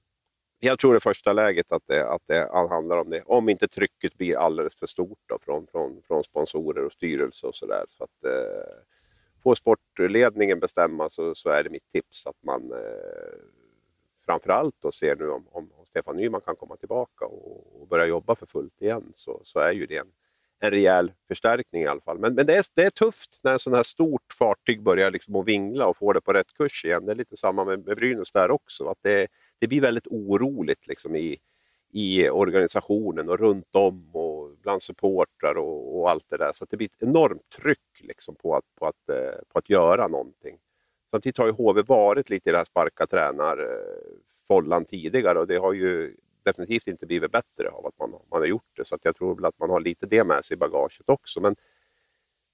[0.64, 3.22] jag tror i första läget att det, att det handlar om det.
[3.26, 7.54] Om inte trycket blir alldeles för stort då, från, från, från sponsorer och styrelse och
[7.54, 7.84] sådär.
[7.88, 8.74] Så att, eh,
[9.42, 13.38] får sportledningen bestämma så, så är det mitt tips att man eh,
[14.26, 18.34] framförallt då ser nu om, om, Stefan Nyman kan komma tillbaka och, och, börja jobba
[18.34, 20.12] för fullt igen så, så är ju det en,
[20.62, 22.18] en rejäl förstärkning i alla fall.
[22.18, 25.36] Men, men det, är, det är tufft när en sån här stort fartyg börjar liksom
[25.36, 27.06] att vingla och får det på rätt kurs igen.
[27.06, 28.88] Det är lite samma med, med Brynäs där också.
[28.88, 29.26] Att det,
[29.58, 31.38] det blir väldigt oroligt liksom i,
[31.92, 36.52] i organisationen och runt om och bland supportrar och, och, allt det där.
[36.54, 40.08] Så det blir ett enormt tryck liksom på, att, på, att, eh, på att göra
[40.08, 40.58] någonting.
[41.10, 45.72] Samtidigt har ju HV varit lite i det här sparka tränarfållan tidigare och det har
[45.72, 48.84] ju definitivt inte blivit bättre av att man, man har gjort det.
[48.84, 51.40] Så jag tror väl att man har lite det med sig i bagaget också.
[51.40, 51.56] Men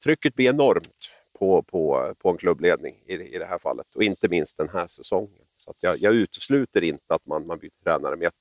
[0.05, 3.95] trycket blir enormt på, på, på en klubbledning i, i det här fallet.
[3.95, 5.45] Och inte minst den här säsongen.
[5.55, 8.33] Så jag, jag utesluter inte att man, man byter tränare, men jag,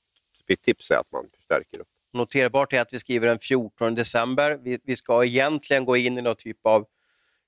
[0.47, 1.87] mitt tips är att man förstärker upp.
[2.13, 4.59] Noterbart är att vi skriver den 14 december.
[4.63, 6.85] Vi, vi ska egentligen gå in i någon typ av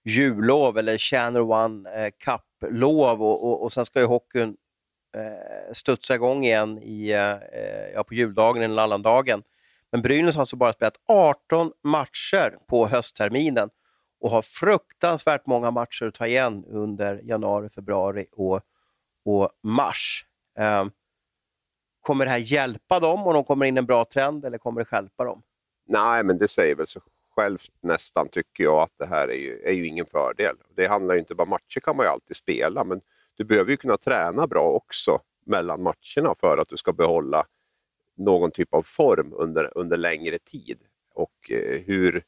[0.06, 4.58] jullov eller Channel One eh, Cup-lov och, och, och sen ska ju hockeyn
[5.16, 9.43] eh, studsa igång igen i, eh, ja, på juldagen eller annandagen.
[9.91, 13.70] Men Brynäs har alltså bara spelat 18 matcher på höstterminen
[14.20, 18.62] och har fruktansvärt många matcher att ta igen under januari, februari och,
[19.26, 20.26] och mars.
[20.60, 20.86] Eh,
[22.01, 24.82] kommer det här hjälpa dem om de kommer in i en bra trend eller kommer
[24.82, 25.43] det stjälpa dem?
[25.88, 27.01] Nej, men det säger väl sig
[27.36, 30.55] självt nästan, tycker jag, att det här är ju, är ju ingen fördel.
[30.76, 33.01] Det handlar ju inte bara om matcher kan man ju alltid spela, men
[33.39, 37.45] du behöver ju kunna träna bra också mellan matcherna för att du ska behålla
[38.17, 40.79] någon typ av form under, under längre tid.
[41.13, 42.23] Och eh, hur,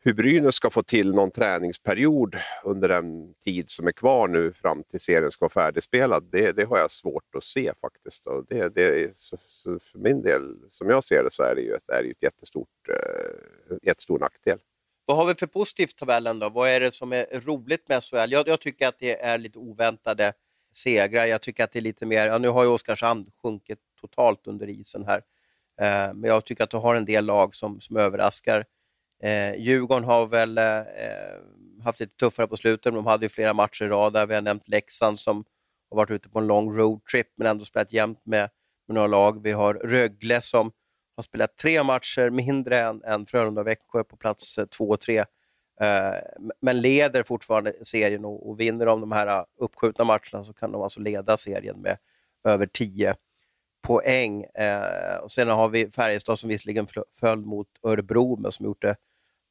[0.00, 4.82] hur Brynäs ska få till någon träningsperiod under den tid som är kvar nu fram
[4.82, 8.26] till serien ska vara färdigspelad, det, det har jag svårt att se faktiskt.
[8.26, 11.62] Och det, det, så, så för min del, som jag ser det, så är det
[11.62, 14.58] ju ett, är det ett jättestort, eh, jättestor nackdel.
[15.08, 16.48] Vad har vi för positivt tabellen då?
[16.48, 18.32] Vad är det som är roligt med SHL?
[18.32, 20.32] Jag, jag, tycker att det är lite oväntade
[20.74, 21.26] segrar.
[21.26, 24.68] Jag tycker att det är lite mer, ja, nu har ju Oskarshamn sjunkit totalt under
[24.68, 25.22] isen här,
[25.80, 28.64] eh, men jag tycker att du har en del lag som, som överraskar.
[29.22, 31.38] Eh, Djurgården har väl eh, eh
[31.84, 34.26] haft lite tuffare på slutet, de hade ju flera matcher i rad där.
[34.26, 35.44] Vi har nämnt Leksand som
[35.90, 38.50] har varit ute på en lång roadtrip men ändå spelat jämnt med,
[38.88, 39.42] med några lag.
[39.42, 40.72] Vi har Rögle som
[41.18, 45.00] har spelat tre matcher mindre än, än Frölunda och Växjö på plats eh, två och
[45.00, 45.18] tre.
[45.80, 46.14] Eh,
[46.60, 50.72] men leder fortfarande serien och, och vinner de de här eh, uppskjutna matcherna så kan
[50.72, 51.98] de alltså leda serien med
[52.44, 53.14] över 10
[53.82, 54.42] poäng.
[54.42, 58.96] Eh, och sen har vi Färjestad som visserligen föll mot Örebro, men som gjort det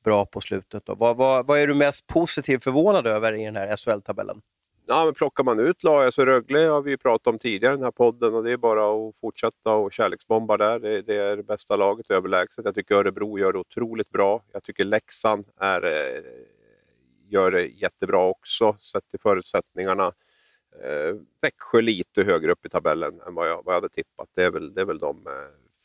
[0.04, 0.84] bra på slutet.
[0.86, 4.42] Vad, vad, vad är du mest positivt förvånad över i den här SHL-tabellen?
[4.90, 7.84] Ja, men plockar man ut lag, så Rögle har vi pratat om tidigare i den
[7.84, 10.80] här podden och det är bara att fortsätta och kärleksbomba där.
[10.80, 12.66] Det, det är det bästa laget överlägset.
[12.66, 14.44] Jag tycker Örebro gör det otroligt bra.
[14.52, 16.22] Jag tycker Leksand är, eh,
[17.30, 20.06] gör det jättebra också, sett till förutsättningarna.
[20.84, 24.30] Eh, Växjö lite högre upp i tabellen än vad jag, vad jag hade tippat.
[24.36, 25.34] Det är väl, det är väl de eh,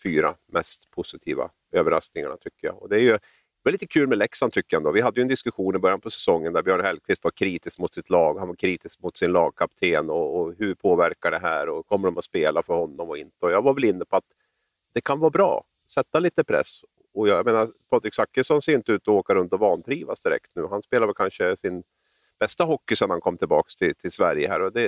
[0.02, 2.82] fyra mest positiva överraskningarna tycker jag.
[2.82, 3.18] Och det är ju
[3.62, 4.80] det var lite kul med Leksand tycker jag.
[4.80, 4.90] Ändå.
[4.90, 7.94] Vi hade ju en diskussion i början på säsongen där Björn Hellkvist var kritisk mot
[7.94, 8.38] sitt lag.
[8.38, 12.18] Han var kritisk mot sin lagkapten och, och hur påverkar det här och kommer de
[12.18, 13.46] att spela för honom och inte?
[13.46, 14.24] Och jag var väl inne på att
[14.94, 16.80] det kan vara bra, sätta lite press.
[17.14, 20.50] Och jag, jag menar, Patrik Zackrisson ser inte ut att åka runt och vantrivas direkt
[20.54, 20.66] nu.
[20.66, 21.82] Han spelar väl kanske sin
[22.38, 24.48] bästa hockey sedan han kom tillbaka till, till Sverige.
[24.48, 24.60] här.
[24.60, 24.86] Och det,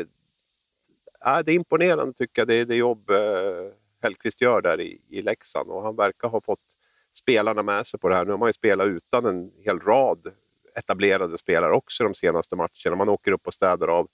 [1.27, 3.72] äh, det är imponerande tycker jag, det, det jobb eh,
[4.03, 5.70] Hellkvist gör där i, i Leksand.
[5.70, 6.74] Och han verkar ha fått
[7.14, 8.24] spelarna med sig på det här.
[8.24, 10.32] Nu har man ju spelat utan en hel rad
[10.74, 12.96] etablerade spelare också de senaste matcherna.
[12.96, 14.08] Man åker upp och städar av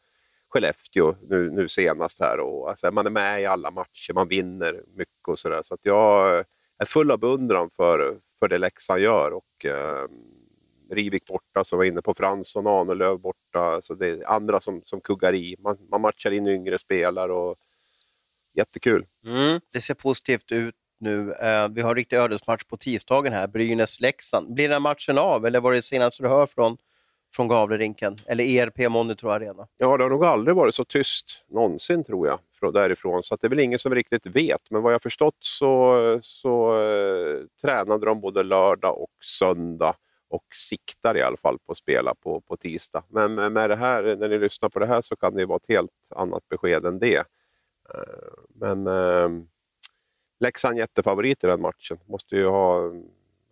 [0.49, 2.41] Skellefteå nu, nu senast här.
[2.41, 5.63] Och, alltså, man är med i alla matcher, man vinner mycket och sådär.
[5.63, 6.45] Så att jag
[6.79, 9.33] är full av beundran för, för det Leksand gör.
[9.33, 10.09] Och, eh,
[10.91, 13.83] Rivik borta, som var inne på Fransson, Ahnelöv borta.
[13.83, 15.57] Så det är andra som, som kuggar i.
[15.59, 17.33] Man, man matchar in yngre spelare.
[17.33, 17.57] och
[18.55, 19.07] Jättekul.
[19.25, 21.33] Mm, det ser positivt ut nu.
[21.33, 24.55] Eh, vi har en riktig ödesmatch på tisdagen här, Brynäs-Leksand.
[24.55, 26.77] Blir den matchen av eller var det senaste du hör från,
[27.35, 29.67] från Gavlerinken eller ERP Monitor Arena?
[29.77, 32.39] Ja, det har nog aldrig varit så tyst någonsin tror jag
[32.69, 34.71] därifrån, så det är väl ingen som riktigt vet.
[34.71, 39.95] Men vad jag förstått så, så eh, tränade de både lördag och söndag
[40.29, 43.05] och siktar i alla fall på att spela på, på tisdag.
[43.09, 45.69] Men med det här, när ni lyssnar på det här så kan det vara ett
[45.69, 47.17] helt annat besked än det.
[47.95, 49.29] Eh, men eh,
[50.41, 51.99] Leksand jättefavorit i den matchen.
[52.07, 52.93] Måste ju ha,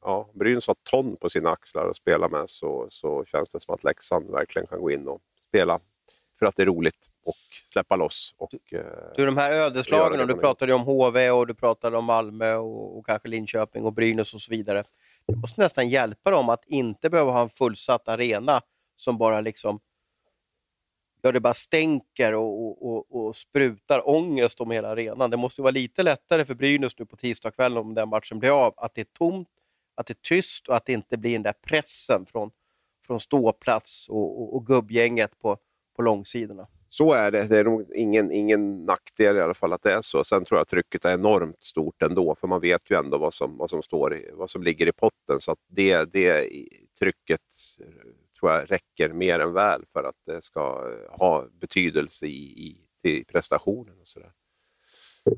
[0.03, 3.75] ja, Brynäs har ton på sina axlar att spela med så, så känns det som
[3.75, 5.81] att Leksand verkligen kan gå in och spela
[6.39, 7.35] för att det är roligt och
[7.73, 8.35] släppa loss.
[8.39, 8.81] Och, eh,
[9.17, 13.07] du, de här ödeslagen, du pratade om HV och du pratade om Malmö och, och
[13.07, 14.85] kanske Linköping och Brynäs och så vidare.
[15.27, 18.61] Det måste nästan hjälpa dem att inte behöva ha en fullsatt arena
[18.97, 19.81] som bara liksom
[21.23, 25.31] ja, det bara stänker och, och, och, sprutar ångest om hela arenan.
[25.31, 28.75] Det måste vara lite lättare för Brynäs nu på tisdagskvällen om den matchen blir av,
[28.77, 29.49] att det är tomt,
[29.95, 32.51] att det är tyst och att det inte blir den där pressen från,
[33.07, 35.59] från ståplats och, och, och gubbgänget på,
[35.97, 36.67] på långsidorna.
[36.91, 37.49] Så är det.
[37.49, 40.25] Det är nog ingen, ingen nackdel i alla fall att det är så.
[40.25, 43.35] Sen tror jag att trycket är enormt stort ändå, för man vet ju ändå vad
[43.35, 45.41] som, vad som, står i, vad som ligger i potten.
[45.41, 46.49] Så att det, det
[46.99, 47.41] trycket
[48.41, 52.31] tror jag räcker mer än väl för att det ska ha betydelse i,
[53.03, 54.01] i, i prestationen.
[54.01, 54.33] Och så där.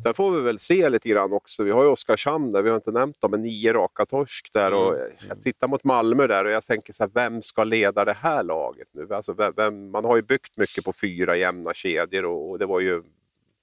[0.03, 1.62] Sen får vi väl se lite grann också.
[1.64, 4.72] Vi har ju Oskarshamn där, vi har inte nämnt dem, men nio raka torsk där.
[4.72, 5.12] Och Mm.
[5.28, 8.42] jag tittar mot Malmö där och jag tänker så här, vem ska leda det här
[8.44, 9.14] laget nu?
[9.14, 13.03] Alltså, vem, man har ju byggt mycket på fyra jämna kedjor och, det var ju,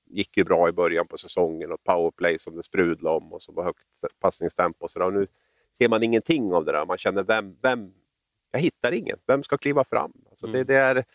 [0.06, 3.56] gick ju bra i början på säsongen och powerplay som det sprudlade om och som
[3.56, 3.88] var högt
[4.20, 4.86] passningstempo.
[4.86, 5.06] Och så där.
[5.06, 5.28] Och nu
[5.78, 6.86] ser man ingenting av det där.
[6.86, 7.94] Man känner, vem, vem,
[8.52, 9.18] jag hittar ingen.
[9.28, 10.14] Vem ska kliva fram?
[10.30, 10.68] Alltså, det, Mm.
[10.68, 11.06] det, är,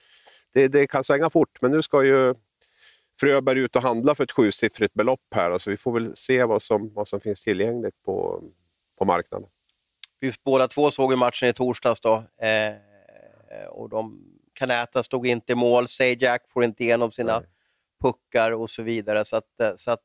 [0.53, 2.35] det, det kan svänga fort, men nu ska ju
[3.21, 5.51] Fröberg ut och handla för ett sjusiffrigt belopp här.
[5.51, 8.43] Alltså vi får väl se vad som, vad som finns tillgängligt på,
[8.99, 9.49] på marknaden.
[10.21, 12.25] Vi båda två såg ju matchen i torsdags då.
[12.39, 12.75] Eh,
[13.69, 17.49] och de, Kanäta stod inte i mål, Sajak får inte igenom sina Nej.
[18.03, 19.25] puckar och så vidare.
[19.25, 20.01] Så, att, eh, så att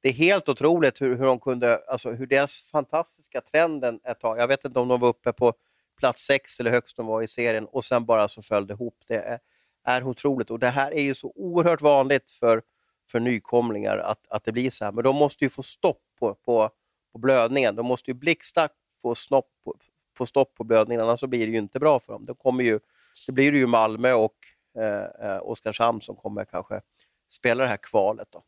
[0.00, 4.38] det är helt otroligt hur, hur de kunde, alltså hur deras fantastiska trenden ett tag,
[4.38, 5.54] jag vet inte om de var uppe på
[5.98, 8.96] plats sex eller högst de var i serien och sen bara så föll det ihop.
[9.08, 9.38] Det är,
[9.84, 12.62] är otroligt och det här är ju så oerhört vanligt för,
[13.10, 14.92] för nykomlingar att, att det blir så här.
[14.92, 16.70] Men de måste ju få stopp på, på,
[17.12, 17.76] på blödningen.
[17.76, 19.74] De måste ju blixtsnabbt få snopp på,
[20.14, 22.26] på stopp på blödningen, annars så blir det ju inte bra för dem.
[22.26, 22.80] Det, kommer ju,
[23.26, 24.36] det blir ju Malmö och
[24.78, 26.80] eh, eh Oskarshamn som kommer kanske
[27.28, 28.28] spela det här kvalet.
[28.30, 28.42] Då.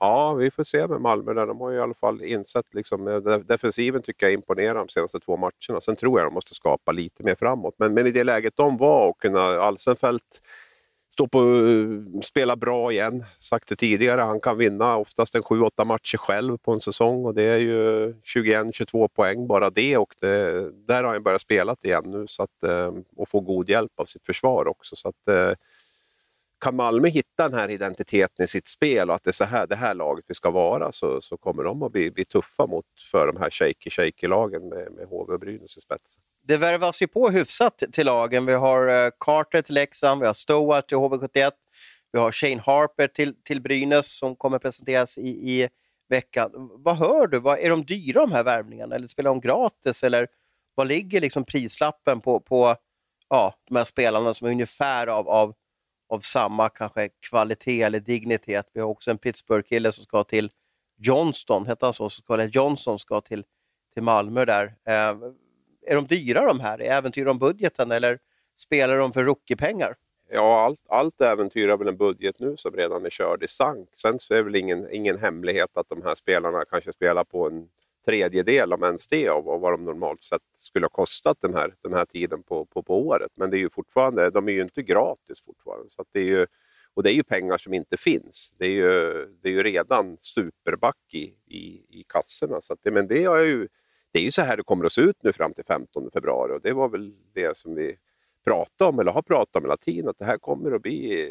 [0.00, 1.46] Ja, vi får se med Malmö där.
[1.46, 5.20] De har ju i alla fall insett, liksom, eh, defensiven tycker jag imponerar de senaste
[5.20, 5.80] två matcherna.
[5.80, 7.74] Sen tror jag de måste skapa lite mer framåt.
[7.78, 10.42] Men, men i det läget de var och kunna Alsenfelt
[11.12, 13.24] stå på, eh, spela bra igen.
[13.38, 17.34] Sagt det tidigare, han kan vinna oftast en 7-8 matcher själv på en säsong och
[17.34, 22.04] det är ju 21-22 poäng bara det och det, där har han börjat spela igen
[22.06, 24.96] nu så att, eh, och få god hjälp av sitt försvar också.
[24.96, 25.28] Så att,
[26.60, 29.66] kan Malmö hitta den här identiteten i sitt spel och att det är så här,
[29.66, 32.84] det här laget vi ska vara så, så kommer de att bli, bli tuffa mot
[33.10, 36.22] för de här shaky-shaky-lagen med, med HV och Brynäs i spetsen.
[36.44, 38.46] Det värvas ju på hyfsat till lagen.
[38.46, 41.52] Vi har eh, Carter till Leksand, vi har Stowart till HV71,
[42.12, 45.68] vi har Shane Harper till, till Brynäs som kommer presenteras i, i
[46.08, 46.50] veckan.
[46.72, 47.38] Vad hör du?
[47.38, 50.02] Vad, är de dyra de här värvningarna eller spelar de gratis?
[50.02, 50.28] Eller
[50.74, 52.76] vad ligger liksom prislappen på, på
[53.28, 55.54] ja, de här spelarna som är ungefär av, av,
[56.08, 58.70] av samma kanske kvalitet eller dignitet?
[58.72, 60.50] Vi har också en Pittsburgh-kille som ska till
[60.98, 62.10] Johnston, hette han så?
[62.10, 63.44] så ska, Johnson ska till,
[63.94, 64.64] till Malmö där.
[64.64, 65.16] Eh,
[65.86, 66.80] är de dyra de här?
[66.80, 68.18] Äventyrar de budgeten eller
[68.56, 69.94] spelar de för rookiepengar?
[70.30, 73.88] Ja, allt, allt äventyrar väl en budget nu som redan är körd i sank.
[73.92, 77.46] Sen så är det väl ingen, ingen hemlighet att de här spelarna kanske spelar på
[77.46, 77.68] en
[78.06, 81.74] tredjedel, om ens det, av av vad de normalt sett skulle ha kostat den här,
[81.82, 83.30] den här tiden på, på, på året.
[83.34, 85.90] Men det är ju fortfarande, de är ju inte gratis fortfarande.
[85.90, 86.46] Så att det är ju,
[86.94, 88.54] och det är ju pengar som inte finns.
[88.58, 92.60] Det är ju, det är ju redan superback i, i, i kassorna.
[92.60, 93.68] Så att det, men det är, ju,
[94.12, 96.52] det är ju så här det kommer att se ut nu fram till 15 februari
[96.52, 97.96] och det var väl det som vi
[98.44, 101.30] pratade om, eller har pratat om hela tiden, att det här kommer att bli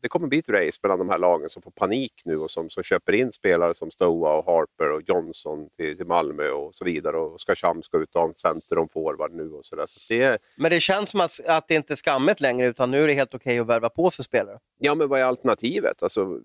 [0.00, 2.70] det kommer bli ett race mellan de här lagen som får panik nu och som,
[2.70, 6.84] som köper in spelare som Stoa och Harper och Johnson till, till Malmö och så
[6.84, 7.16] vidare.
[7.16, 9.84] Och Oskarshamn ska ut av center och forward nu och sådär.
[9.88, 13.02] Så det, Men det känns som att, att det inte är skammet längre, utan nu
[13.02, 14.58] är det helt okej att värva på sig spelare.
[14.78, 16.02] ja, men vad är alternativet?
[16.02, 16.40] Alltså,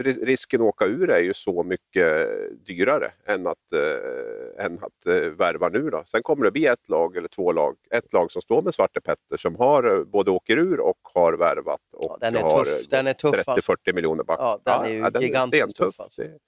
[0.00, 2.28] risken att åka ur är ju så mycket
[2.66, 5.90] dyrare än att, eh, än att eh, värva nu.
[5.90, 6.02] Då.
[6.06, 7.76] Sen kommer det bli ett lag eller två lag.
[7.90, 11.32] Ett lag som står med Svarte Petter som har eh, både åker ur och har
[11.32, 11.80] värvat.
[11.92, 12.88] Och Ja, den är har tuff.
[12.88, 13.72] Den är tuff, 30-40 alltså.
[13.94, 14.38] miljoner back.
[14.40, 15.96] Ja, den är ju gigantiskt stentuff.
[15.96, 16.22] tuff, alltså.
[16.22, 16.38] Det,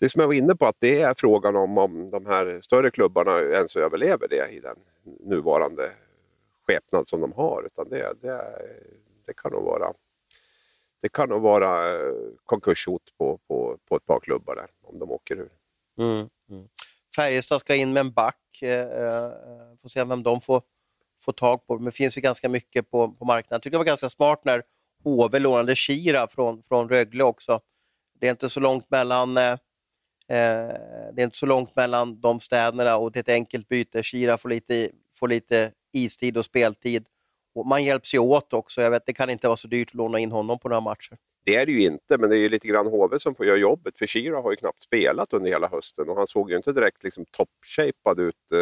[0.00, 2.90] det som jag var inne på, att det är frågan om, om de här större
[2.90, 4.76] klubbarna ens överlever det i den
[5.20, 5.90] nuvarande
[6.66, 7.62] skepnad som de har.
[7.66, 8.42] Utan det, det,
[9.26, 9.92] det kan nog vara
[11.00, 15.10] det kan nog vara eh, konkurshot på, på, på ett par klubbar där, om de
[15.10, 15.52] åker ur.
[15.98, 16.28] Mm.
[16.50, 16.68] Mm.
[17.16, 18.62] Färjestad ska in med en back.
[18.62, 19.30] Eh, eh
[19.82, 20.62] får se vem de får,
[21.20, 21.74] får tag på.
[21.74, 23.54] Men det finns ju ganska mycket på, på marknaden.
[23.56, 24.62] Jag tycker det var ganska smart när
[25.04, 27.60] HV lånade Kira från, från Rögle också.
[28.20, 29.52] Det är inte så långt mellan eh,
[30.28, 30.74] eh,
[31.12, 34.02] det är inte så långt mellan de städerna och det är ett enkelt byte.
[34.02, 37.06] Kira får lite, får lite istid och speltid.
[37.54, 38.82] Och man hjälps ju åt också.
[38.82, 41.16] Jag vet, det kan inte vara så dyrt att låna in honom på några matcher.
[41.44, 43.56] Det är det ju inte, men det är ju lite grann HV som får göra
[43.56, 43.98] jobbet.
[43.98, 47.04] För Shira har ju knappt spelat under hela hösten och han såg ju inte direkt
[47.04, 48.58] liksom toppshapad ut eh,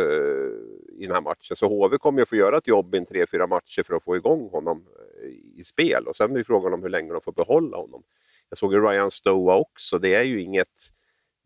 [0.98, 1.56] i den här matchen.
[1.56, 4.04] Så HV kommer ju få göra ett jobb i en tre, fyra matcher för att
[4.04, 4.86] få igång honom
[5.22, 6.06] eh, i spel.
[6.06, 8.02] Och sen är ju frågan om hur länge de får behålla honom.
[8.48, 9.98] Jag såg ju Ryan Stoa också.
[9.98, 10.92] Det är ju inget,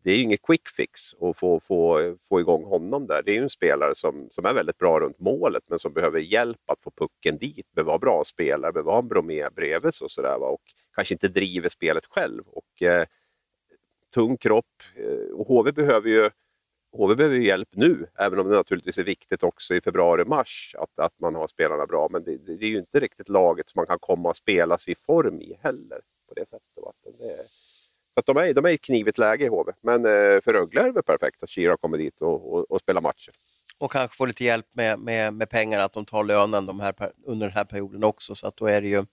[0.03, 3.23] det är ju inget quick fix att få, få, få igång honom där.
[3.23, 6.19] Det är ju en spelare som, som är väldigt bra runt målet men som behöver
[6.19, 7.71] hjälp att få pucken dit.
[7.71, 10.37] Behöver vara bra spelare, behöver ha en Bromé bredvid sig och sådär.
[10.39, 10.47] va.
[10.47, 10.61] Och
[10.95, 12.43] kanske inte driver spelet själv.
[12.47, 13.05] Och, eh,
[14.13, 14.83] tung kropp.
[14.95, 16.29] Eh, och HV behöver ju
[16.97, 20.99] HV behöver ju hjälp nu, även om det naturligtvis är viktigt också i februari-mars att,
[20.99, 22.07] att man har spelarna bra.
[22.11, 24.91] Men det, det är ju inte riktigt laget som man kan komma och spela sig
[24.91, 26.01] i form i heller.
[26.27, 26.61] på det sättet.
[26.75, 26.93] va.
[27.03, 27.47] Det,
[28.15, 29.71] att de, är, de är i ett knivigt läge i HV.
[29.81, 32.79] Men eh, för Rögle är det väl perfekt att Shira kommer dit och, och, och
[32.79, 33.33] spelar matcher.
[33.77, 36.93] Och kanske får lite hjälp med, med, med pengarna, att de tar lönen de här,
[37.25, 38.35] under den här perioden också.
[38.35, 39.05] Så att då är det ju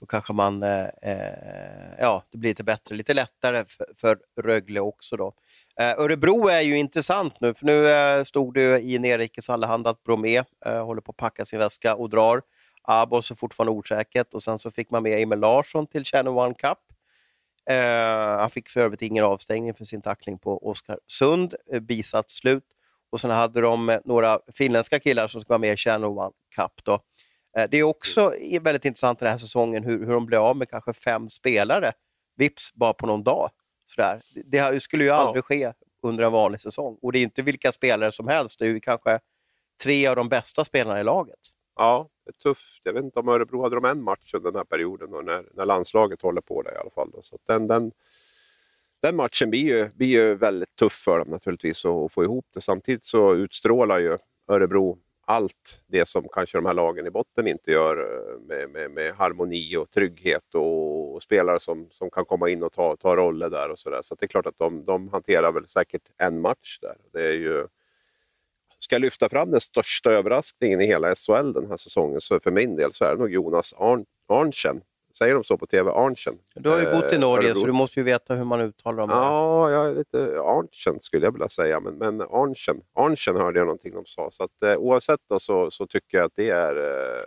[0.00, 4.80] då kanske man, eh, eh, ja, det blir lite bättre, lite lättare för, för Rögle
[4.80, 5.16] också.
[5.16, 5.32] Då.
[5.80, 10.04] Eh, Örebro är ju intressant nu, för nu eh, stod det i Nerikes Allehanda att
[10.04, 12.42] Bromé eh, håller på att packa sin väska och drar.
[12.82, 16.54] Abos är fortfarande osäkert och sen så fick man med Emil Larsson till Channel One
[16.54, 16.78] Cup.
[17.70, 22.64] Eh, han fick för övrigt ingen avstängning för sin tackling på Oskarsund, eh, bisats slut.
[23.10, 26.32] Och sen hade de eh, några finländska killar som ska vara med i Channel One
[26.56, 26.84] Cup.
[26.84, 27.00] Då.
[27.58, 30.70] Eh, det är också väldigt intressant den här säsongen hur, hur de blir av med
[30.70, 31.92] kanske fem spelare,
[32.36, 33.50] vips bara på någon dag.
[33.86, 34.20] Sådär.
[34.44, 35.46] Det skulle ju aldrig ja.
[35.46, 36.98] ske under en vanlig säsong.
[37.02, 39.20] Och det är inte vilka spelare som helst, det är ju kanske
[39.82, 41.38] tre av de bästa spelarna i laget.
[41.76, 42.80] Ja, det är tufft.
[42.82, 45.44] Jag vet inte om Örebro hade de en match under den här perioden då, när,
[45.54, 47.10] när landslaget håller på det i alla fall.
[47.12, 47.22] Då.
[47.22, 47.92] Så den, den,
[49.02, 52.60] den matchen blir ju, blir ju väldigt tuff för dem naturligtvis att få ihop det.
[52.60, 54.18] Samtidigt så utstrålar ju
[54.48, 58.90] Örebro allt det som kanske de här lagen i botten inte gör eh, med, med,
[58.90, 63.16] med harmoni och trygghet och, och, spelare som, som kan komma in och ta, ta
[63.16, 64.02] roller där och sådär.
[64.02, 66.96] Så, så det är klart att de, de hanterar väl säkert en match där.
[67.12, 67.66] Det är ju,
[68.78, 72.50] ska jag lyfta fram den största överraskningen i hela SHL den här säsongen så för
[72.50, 74.80] min del så är det nog Jonas Arn, Arntzen
[75.18, 75.90] Säger de så på TV?
[75.90, 76.38] Arntzen?
[76.54, 78.98] Du har ju bott i eh, Norge, så du måste ju veta hur man uttalar
[78.98, 79.10] dem.
[79.10, 83.66] Ja, jag är lite Arntzen skulle jag vilja säga, men, men Arntzen, Arntzen hörde jag
[83.66, 84.30] någonting de sa.
[84.30, 87.24] Så att, eh, oavsett då, så, så tycker jag att det är eh,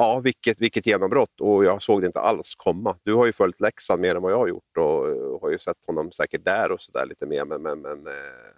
[0.00, 2.96] Ja, vilket, vilket genombrott och jag såg det inte alls komma.
[3.02, 5.84] Du har ju följt Leksand mer än vad jag har gjort och, har ju sett
[5.86, 7.44] honom säkert där och sådär lite mer.
[7.44, 8.12] Men, men, men eh,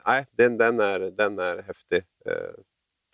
[0.07, 2.03] nej, den, den, är, den är häftig.
[2.27, 2.63] Eh,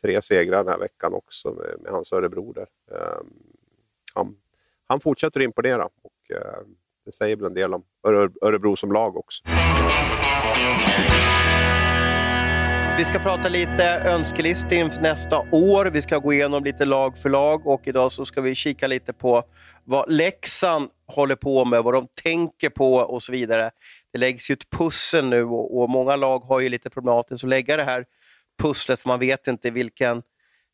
[0.02, 2.66] tre segrar den här veckan också med, med hans Örebro där.
[2.90, 3.32] Ehm,
[4.14, 4.36] han
[4.86, 6.60] han fortsätter imponera och eh,
[7.04, 7.84] det säger väl en del om
[8.42, 9.44] Örebro som lag också.
[12.98, 15.86] Vi ska prata lite önskelistor inför nästa år.
[15.86, 19.12] Vi ska gå igenom lite lag för lag och idag så ska vi kika lite
[19.12, 19.44] på
[19.84, 23.70] vad Leksand håller på med, vad de tänker på och så vidare.
[24.12, 27.50] Det läggs ju ett pussel nu och, och många lag har ju lite problematiskt att
[27.50, 28.04] lägga det här
[28.62, 30.22] pusslet för man vet inte vilken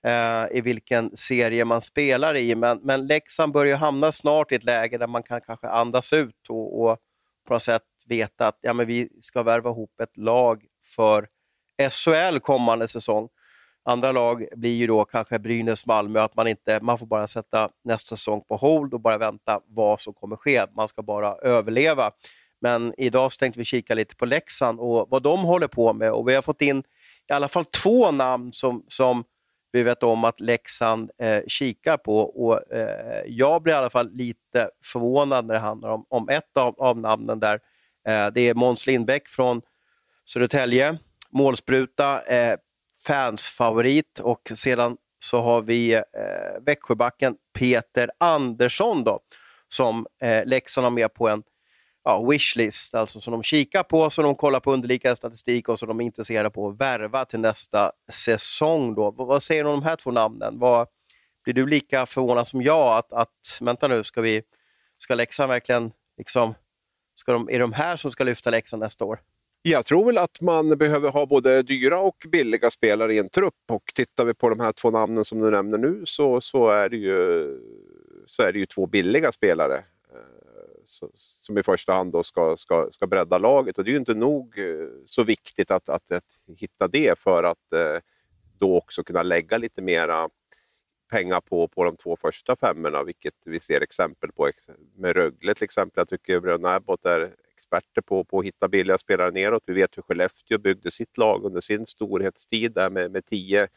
[0.06, 2.54] eh, i vilken serie man spelar i.
[2.54, 6.48] Men, men Leksand börjar hamna snart i ett läge där man kan kanske andas ut
[6.48, 6.98] och, och
[7.46, 10.64] på något sätt veta att ja, men vi ska värva ihop ett lag
[10.96, 11.26] för
[11.90, 13.28] SHL kommande säsong.
[13.84, 17.68] Andra lag blir ju då kanske Brynäs, Malmö, att man inte, man får bara sätta
[17.84, 20.66] nästa säsong på hold och bara vänta vad som kommer ske.
[20.76, 22.10] Man ska bara överleva.
[22.60, 26.12] Men idag så tänkte vi kika lite på Leksand och vad de håller på med
[26.12, 26.82] och vi har fått in
[27.30, 29.24] i alla fall två namn som, som
[29.72, 32.18] vi vet om att Leksand eh, kikar på.
[32.18, 36.56] Och, eh, jag blir i alla fall lite förvånad när det handlar om, om ett
[36.56, 37.60] av, av namnen där.
[38.08, 39.62] Eh, det är Måns Lindbäck från
[40.24, 40.98] Södertälje,
[41.32, 42.56] målspruta, eh,
[43.06, 46.02] fansfavorit och sedan så har vi eh,
[46.60, 49.20] Växjöbacken Peter Andersson då,
[49.68, 51.42] som eh, Leksand har med på en
[52.04, 55.88] ja, wishlist, alltså som de kikar på, som de kollar på underliggande statistik och som
[55.88, 58.94] de är intresserade på att värva till nästa säsong.
[58.94, 59.10] Då.
[59.10, 60.58] Vad säger du om de här två namnen?
[60.58, 60.88] Vad,
[61.44, 64.42] blir du lika förvånad som jag att, att vänta nu, ska, vi,
[64.98, 66.54] ska Leksand verkligen, liksom,
[67.14, 69.20] ska de, är de här som ska lyfta Leksand nästa år?
[69.64, 73.54] Jag tror väl att man behöver ha både dyra och billiga spelare i en trupp
[73.70, 76.88] och tittar vi på de här två namnen som du nämner nu så, så, är,
[76.88, 77.58] det ju,
[78.26, 81.08] så är det ju två billiga spelare eh,
[81.42, 83.78] som i första hand då ska, ska, ska bredda laget.
[83.78, 87.42] Och det är ju inte nog eh, så viktigt att, att, att hitta det för
[87.42, 88.00] att eh,
[88.58, 90.28] då också kunna lägga lite mera
[91.10, 94.50] pengar på, på de två första femmorna, vilket vi ser exempel på
[94.96, 96.00] med Rögle till exempel.
[96.00, 97.34] Jag tycker bröderna Abbott är
[97.78, 99.62] experter på, på att hitta billiga spelare neråt.
[99.66, 103.68] Vi vet hur Skellefteå byggde sitt lag under sin storhetstid där med, med tio,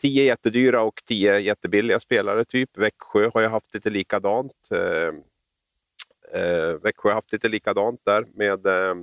[0.00, 2.44] tio jättedyra och tio jättebilliga spelare.
[2.44, 2.78] typ.
[2.78, 4.70] Växjö har ju haft lite likadant.
[4.70, 5.12] Eh,
[6.32, 8.94] Eh, Växjö har haft lite likadant där med, eh,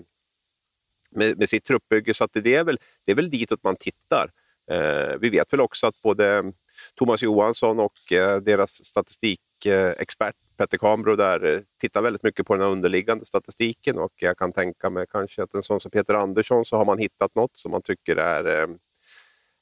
[1.09, 4.31] med, med, sitt truppbygge, så det, är väl, det är väl ditåt man tittar.
[4.71, 6.53] Eh, vi vet väl också att både
[6.95, 12.67] Thomas Johansson och eh, deras statistikexpert Petter Kambro där eh, tittar väldigt mycket på den
[12.67, 16.77] underliggande statistiken och jag kan tänka mig kanske att en sån som Peter Andersson så
[16.77, 18.67] har man hittat något som man tycker är eh,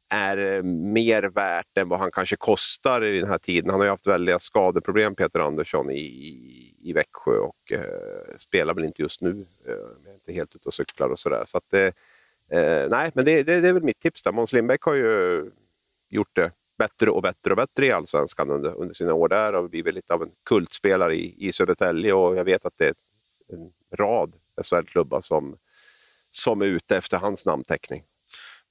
[0.09, 3.69] är eh, mer värt än vad han kanske kostar i den här tiden.
[3.69, 8.85] Han har ju haft väldiga skadeproblem, Peter Andersson, i, i Växjö och eh, spelar väl
[8.85, 9.45] inte just nu.
[9.67, 11.43] Eh, är inte helt ute och cyklar och sådär.
[11.45, 11.91] Så att, eh,
[12.59, 14.31] eh, nej, men det, det, det, är väl mitt tips där.
[14.31, 15.51] Måns Lindbäck har ju
[16.09, 19.69] gjort det bättre och bättre och bättre i Allsvenskan under, under sina år där och
[19.69, 22.93] blivit lite av en kultspelare i, i Södertälje och jag vet att det är
[23.47, 25.57] en rad SHL-klubbar som,
[26.31, 28.03] som är ute efter hans namnteckning.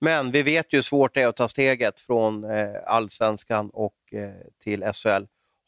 [0.01, 3.97] Men vi vet ju hur svårt det är att ta steget från eh, allsvenskan och
[4.13, 5.25] eh, till SHL.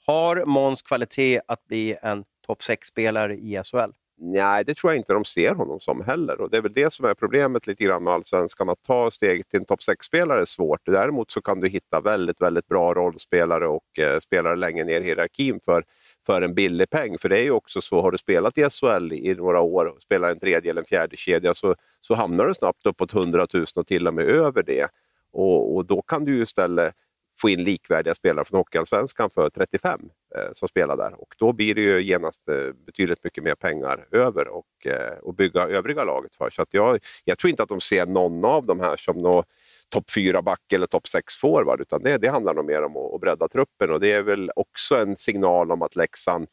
[0.06, 3.92] Har Måns kvalitet att bli en topp 6-spelare i SHL?
[4.18, 6.40] Nej, det tror jag inte de ser honom som heller.
[6.40, 8.68] Och Det är väl det som är problemet lite grann med allsvenskan.
[8.68, 10.80] Att ta steget till en topp 6-spelare är svårt.
[10.86, 15.04] Däremot så kan du hitta väldigt, väldigt bra rollspelare och eh, spelare längre ner i
[15.04, 15.84] hierarkin för,
[16.26, 17.18] för en billig peng.
[17.18, 20.02] För det är ju också så, har du spelat i SHL i några år och
[20.02, 23.66] spelar en tredje eller en fjärde kedja så, så hamnar du snabbt uppåt 100 000
[23.76, 24.88] och till och med över det.
[25.32, 26.94] Och, och då kan du ju istället
[27.40, 30.00] få in likvärdiga spelare från Hockeyallsvenskan för 35
[30.36, 31.20] Eh, som spelar där.
[31.20, 35.34] Och då blir det ju genast eh, betydligt mycket mer pengar över och, eh, och
[35.34, 36.50] bygga övriga laget för.
[36.50, 39.44] Så att jag, jag tror inte att de ser någon av de här som någon
[39.88, 43.48] topp 4-back eller topp 6-forward, utan det, det handlar nog mer om att, att bredda
[43.48, 43.90] truppen.
[43.90, 46.46] Och det är väl också en signal om att Leksand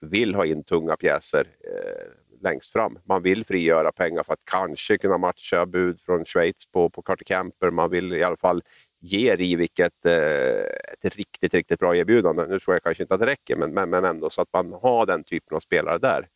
[0.00, 2.98] vill ha in tunga pjäser eh, längst fram.
[3.04, 7.24] Man vill frigöra pengar för att kanske kunna matcha bud från Schweiz på, på Carter
[7.24, 7.70] Camper.
[7.70, 8.62] Man vill i alla fall
[9.02, 12.46] ger Rivik ett, eh, ett riktigt, riktigt bra erbjudande.
[12.46, 14.72] Nu tror jag kanske inte att det räcker, men, men, men ändå så att man
[14.72, 16.28] har den typen av spelare där.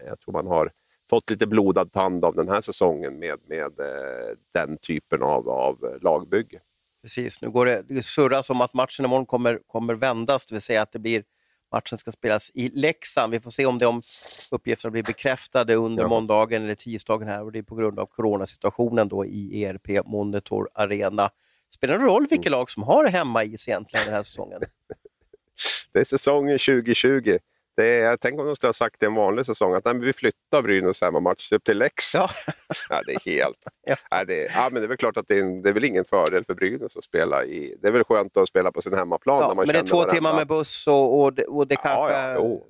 [0.00, 0.72] Eh, jag tror man har
[1.10, 5.98] fått lite blodad tand av den här säsongen med, med eh, den typen av, av
[6.02, 6.60] lagbygge.
[7.02, 10.62] Precis, nu går det, det surras om att matchen imorgon kommer, kommer vändas, det vill
[10.62, 11.24] säga att det blir
[11.72, 13.32] matchen ska spelas i Leksand.
[13.32, 14.02] Vi får se om de
[14.50, 16.08] uppgifterna blir bekräftade under ja.
[16.08, 20.68] måndagen eller tisdagen här och det är på grund av coronasituationen då i ERP Monitor
[20.72, 21.30] Arena.
[21.70, 22.58] Spelar det någon roll vilka mm.
[22.58, 24.60] lag som har hemmais egentligen den här säsongen?
[25.92, 27.38] det är säsongen 2020.
[27.76, 30.12] Det är, tänk om de skulle ha sagt i en vanlig säsong att nej, vi
[30.12, 32.30] flyttar Brynäs hemmamatch upp till Leksand.
[32.68, 32.96] Ja.
[32.96, 33.56] ja, det är helt...
[33.86, 33.96] ja.
[34.10, 36.04] Ja, det, ja, men det är väl klart att det är, det är väl ingen
[36.04, 37.76] fördel för Brynäs att spela i...
[37.82, 39.40] Det är väl skönt att spela på sin hemmaplan.
[39.40, 40.14] Ja, man men det är två varandra.
[40.14, 42.12] timmar med buss och, och det, och det kanske...
[42.12, 42.60] Ja,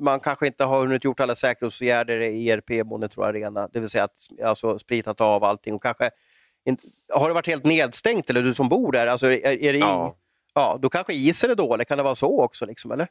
[0.00, 4.04] man kanske inte har hunnit gjort alla säkerhetsåtgärder i ERP Monitor Arena, det vill säga
[4.04, 6.10] att alltså, spritat av allting och kanske
[7.12, 9.06] har det varit helt nedstängt, eller du som bor där?
[9.06, 10.16] Alltså, är, är det ja.
[10.54, 10.78] ja.
[10.82, 12.66] Då kanske isen är dålig, kan det vara så också?
[12.66, 13.08] Liksom, eller?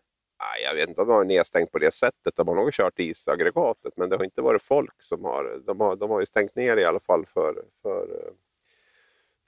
[0.64, 2.36] Jag vet inte om det var nedstängt på det sättet.
[2.36, 5.62] De har nog kört isaggregatet, men det har inte varit folk som har...
[5.66, 8.08] De har, de har ju stängt ner i alla fall för, för,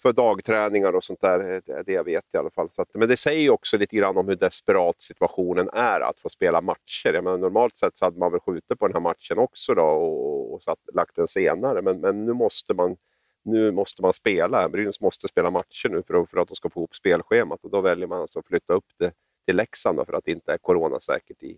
[0.01, 1.61] för dagträningar och sånt där.
[1.85, 2.69] Det jag vet i alla fall.
[2.77, 6.61] Att, men det säger också lite grann om hur desperat situationen är att få spela
[6.61, 7.13] matcher.
[7.13, 9.83] Jag menar, normalt sett så hade man väl skjutit på den här matchen också då
[9.83, 12.97] och, och satt, lagt den senare, men, men nu måste man
[13.45, 14.69] nu måste man spela.
[14.69, 17.71] Brynäs måste spela matcher nu för att, för att de ska få ihop spelschemat och
[17.71, 19.11] då väljer man alltså att flytta upp det
[19.45, 21.57] till Leksand för att det inte är coronasäkert i,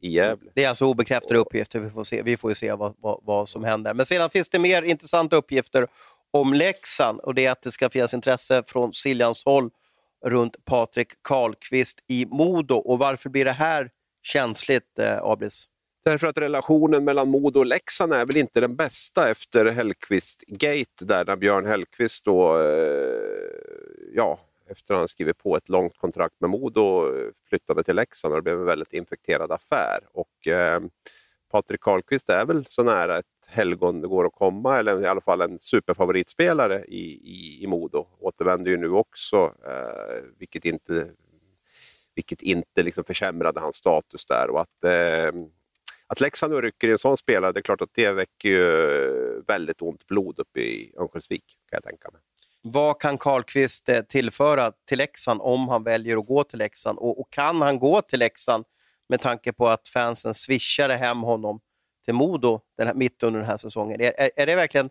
[0.00, 0.50] i Gävle.
[0.54, 3.64] Det är alltså obekräftade uppgifter, vi får se, vi får se vad, vad, vad, som
[3.64, 3.94] händer.
[3.94, 5.86] Men sedan finns det mer intressanta uppgifter
[6.30, 9.70] om Leksand och det är att det ska finnas intresse från Siljans håll
[10.26, 12.74] runt Patrik Karlqvist i Modo.
[12.74, 13.90] Och varför blir det här
[14.22, 15.69] känsligt, eh, Abris?
[16.04, 21.24] Därför att relationen mellan Modo och Leksand är väl inte den bästa efter Hellqvist-gate, där
[21.24, 23.50] när Björn Hellqvist då, eh,
[24.14, 28.34] ja, efter att han skrivit på ett långt kontrakt med Modo eh, flyttade till Leksand
[28.34, 29.98] och det blev en väldigt infekterad affär.
[30.12, 30.80] Och, eh,
[31.50, 35.20] Patrik Karlqvist är väl så nära ett helgon det går att komma, eller i alla
[35.20, 38.06] fall en superfavoritspelare i, i, i Modo.
[38.20, 41.08] Återvänder ju nu också, eh, vilket inte,
[42.14, 44.50] vilket inte liksom försämrade hans status där.
[44.50, 45.32] Och att eh,
[46.10, 48.96] att Leksand nu rycker i en sån spelare, det är klart att det väcker ju
[49.06, 52.20] eh, väldigt ont blod uppe i Örnsköldsvik, kan jag tänka mig.
[52.62, 56.98] Vad kan Karlqvist eh, tillföra till Leksand om han väljer att gå till Leksand?
[56.98, 58.64] Och, och kan han gå till Leksand
[59.08, 61.60] med tanke på att fansen swishade hem honom
[62.04, 64.00] till Modo den här, mitt under den här säsongen?
[64.00, 64.90] Är, är, är det verkligen,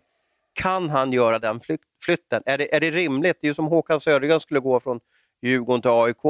[0.52, 1.60] kan han göra den
[2.04, 2.42] flytten?
[2.46, 3.36] Är det, är det rimligt?
[3.40, 5.00] Det är ju som Håkan Södergren skulle gå från
[5.42, 6.24] Djurgården till AIK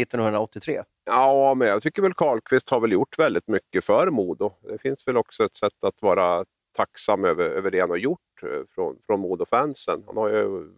[0.00, 0.76] 1983.
[0.76, 4.52] Eh, ja, men jag tycker väl Karlqvist har väl gjort väldigt mycket för Modo.
[4.62, 6.44] Det finns väl också ett sätt att vara
[6.76, 10.02] tacksam över, över det han har gjort eh, från, från Modo-fansen.
[10.06, 10.72] Han har ju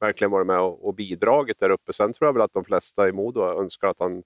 [0.00, 1.92] verkligen varit med och, och bidragit där uppe.
[1.92, 4.22] Sen tror jag väl att de flesta i Modo önskar att han,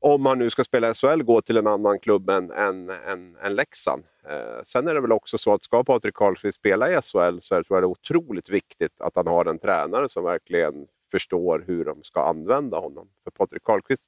[0.00, 3.36] om han nu ska spela i SHL, går till en annan klubb än, än, än,
[3.42, 4.02] än Leksand.
[4.28, 7.54] Eh, sen är det väl också så att ska Patrik Karlqvist spela i SHL så
[7.54, 10.86] är det, tror jag det är otroligt viktigt att han har en tränare som verkligen
[11.10, 13.08] förstår hur de ska använda honom.
[13.24, 14.04] För Patrik Karlqvist,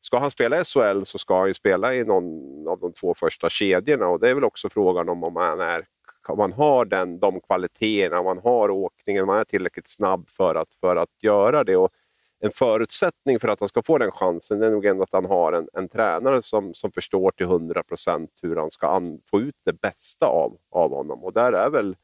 [0.00, 3.14] ska han spela i SHL så ska han ju spela i någon av de två
[3.14, 5.86] första kedjorna och det är väl också frågan om, om han är
[6.28, 10.30] om man har den, de kvaliteterna, om man har åkningen, om man är tillräckligt snabb
[10.30, 11.76] för att, för att göra det.
[11.76, 11.90] Och
[12.40, 15.52] en förutsättning för att han ska få den chansen är nog ändå att han har
[15.52, 19.72] en, en tränare som, som förstår till 100% hur han ska an, få ut det
[19.72, 21.24] bästa av, av honom.
[21.24, 21.96] Och där är väl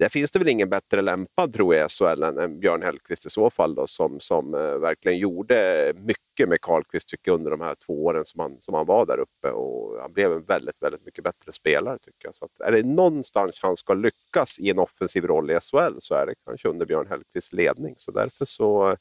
[0.00, 3.50] där finns det väl ingen bättre lämpad tror jag SHL än, Björn Hellkvist i så
[3.50, 7.74] fall då, som, som eh, verkligen gjorde mycket med Karlkvist tycker jag, under de här
[7.86, 11.04] två åren som han, som han var där uppe och han blev en väldigt, väldigt
[11.04, 12.34] mycket bättre spelare tycker jag.
[12.34, 16.14] Så att, är det någonstans han ska lyckas i en offensiv roll i SHL så
[16.14, 17.94] är det kanske under Björn Hellkvists ledning.
[17.98, 18.96] Så därför så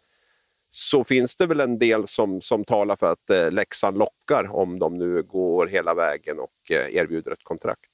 [0.70, 4.80] så finns det väl en del som, som talar för att eh, Leksand lockar om
[4.80, 7.90] de nu går hela vägen och eh, erbjuder ett kontrakt.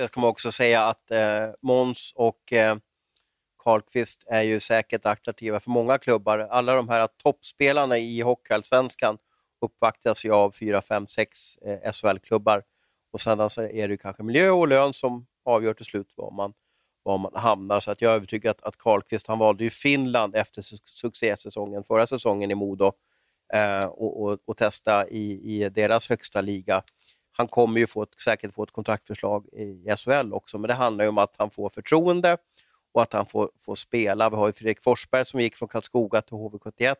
[0.00, 2.76] Sen ska man också säga att eh, Måns och eh,
[3.58, 6.38] Karlqvist är ju säkert attraktiva för många klubbar.
[6.38, 9.18] Alla de här toppspelarna i Hockeyallsvenskan
[9.60, 12.62] uppvaktas ju av fyra, fem, sex eh, SHL-klubbar.
[13.12, 16.52] Och sen alltså är det kanske miljö och lön som avgör till slut var man,
[17.02, 17.80] var man hamnar.
[17.80, 21.84] Så att jag är övertygad att, att Karlqvist, han valde ju Finland efter su succésäsongen,
[21.84, 22.92] förra säsongen i Modo,
[23.52, 26.82] eh, och, och, och, testa i, i deras högsta liga
[27.40, 31.04] han kommer ju få ett, säkert få ett kontraktförslag i SHL också, men det handlar
[31.04, 32.36] ju om att han får förtroende
[32.92, 34.30] och att han får, får spela.
[34.30, 36.94] Vi har ju Fredrik Forsberg som gick från Karlskoga till HV71,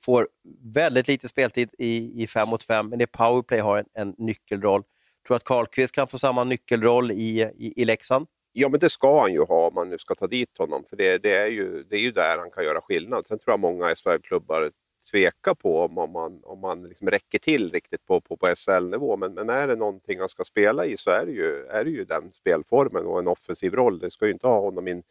[0.00, 0.28] får
[0.74, 4.82] väldigt lite speltid i, i 5 mot 5, men i powerplay har en, en nyckelroll.
[4.82, 8.26] Tror du att Karlqvist kan få samma nyckelroll i, i, i Leksand?
[8.52, 10.96] Ja, men det ska han ju ha om man nu ska ta dit honom, för
[10.96, 13.26] det, det, är, ju, det är ju där han kan göra skillnad.
[13.26, 14.70] Sen tror jag många SHL-klubbar
[15.10, 19.16] tveka på om, om man, om man liksom räcker till riktigt på, på, på SHL-nivå.
[19.16, 21.90] Men, men är det någonting han ska spela i så är det, ju, är det
[21.90, 23.98] ju den spelformen och en offensiv roll.
[23.98, 25.02] Det ska ju inte ha honom i en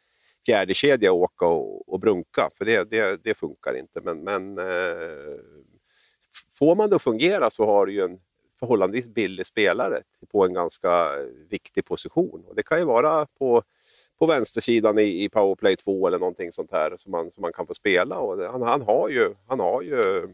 [0.45, 4.01] fjärde kedja och åka och, och brunka, för det, det, det funkar inte.
[4.01, 5.39] Men, men eh,
[6.59, 8.19] får man det att fungera så har du ju en
[8.59, 11.11] förhållandevis billig spelare på en ganska
[11.49, 12.43] viktig position.
[12.47, 13.63] Och det kan ju vara på
[14.19, 17.67] på vänstersidan i, i powerplay 2 eller någonting sånt här som man, som man kan
[17.67, 18.17] få spela.
[18.17, 20.27] Och det, han, han, har ju, han, har ju,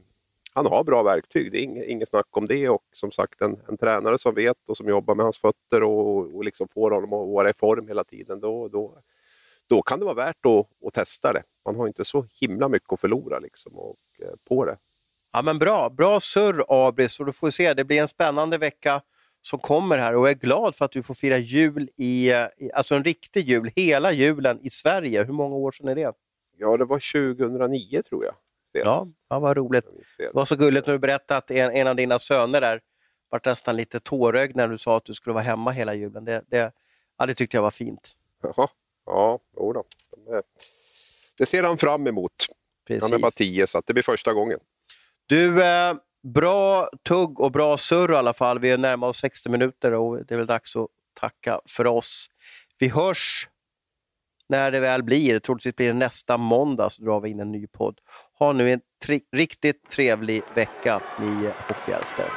[0.53, 2.69] han har bra verktyg, det är inget, inget snack om det.
[2.69, 6.35] Och som sagt en, en tränare som vet och som jobbar med hans fötter och,
[6.35, 8.97] och liksom får honom att vara i form hela tiden, då, då,
[9.67, 11.43] då kan det vara värt att, att testa det.
[11.65, 14.77] Man har inte så himla mycket att förlora liksom, och, eh, på det.
[15.33, 19.01] Ja, men bra, bra surr Abris, och du får se, det blir en spännande vecka
[19.41, 22.33] som kommer här och jag är glad för att du får fira jul, i,
[22.73, 25.23] alltså en riktig jul, hela julen i Sverige.
[25.23, 26.13] Hur många år sedan är det?
[26.57, 28.35] Ja, det var 2009 tror jag.
[28.71, 29.85] Ja, ja, vad roligt.
[30.17, 32.81] Det var så gulligt när du berättade att en, en av dina söner där
[33.29, 36.25] var nästan lite tårögd när du sa att du skulle vara hemma hela julen.
[36.25, 36.71] Det, det,
[37.17, 38.15] ja, det tyckte jag var fint.
[38.43, 38.67] Jaha,
[39.05, 39.83] ja, jodå.
[41.37, 42.47] Det ser han fram emot.
[42.87, 43.03] Precis.
[43.03, 44.59] Han är bara tio, så det blir första gången.
[45.25, 48.59] Du, eh, bra tugg och bra surr i alla fall.
[48.59, 50.87] Vi är närmare oss 60 minuter och det är väl dags att
[51.19, 52.27] tacka för oss.
[52.79, 53.47] Vi hörs
[54.49, 55.39] när det väl blir.
[55.39, 57.99] Troligtvis blir det nästa måndag så drar vi in en ny podd.
[58.39, 62.31] Ha nu en tre riktigt trevlig vecka, ni hockeyälskare.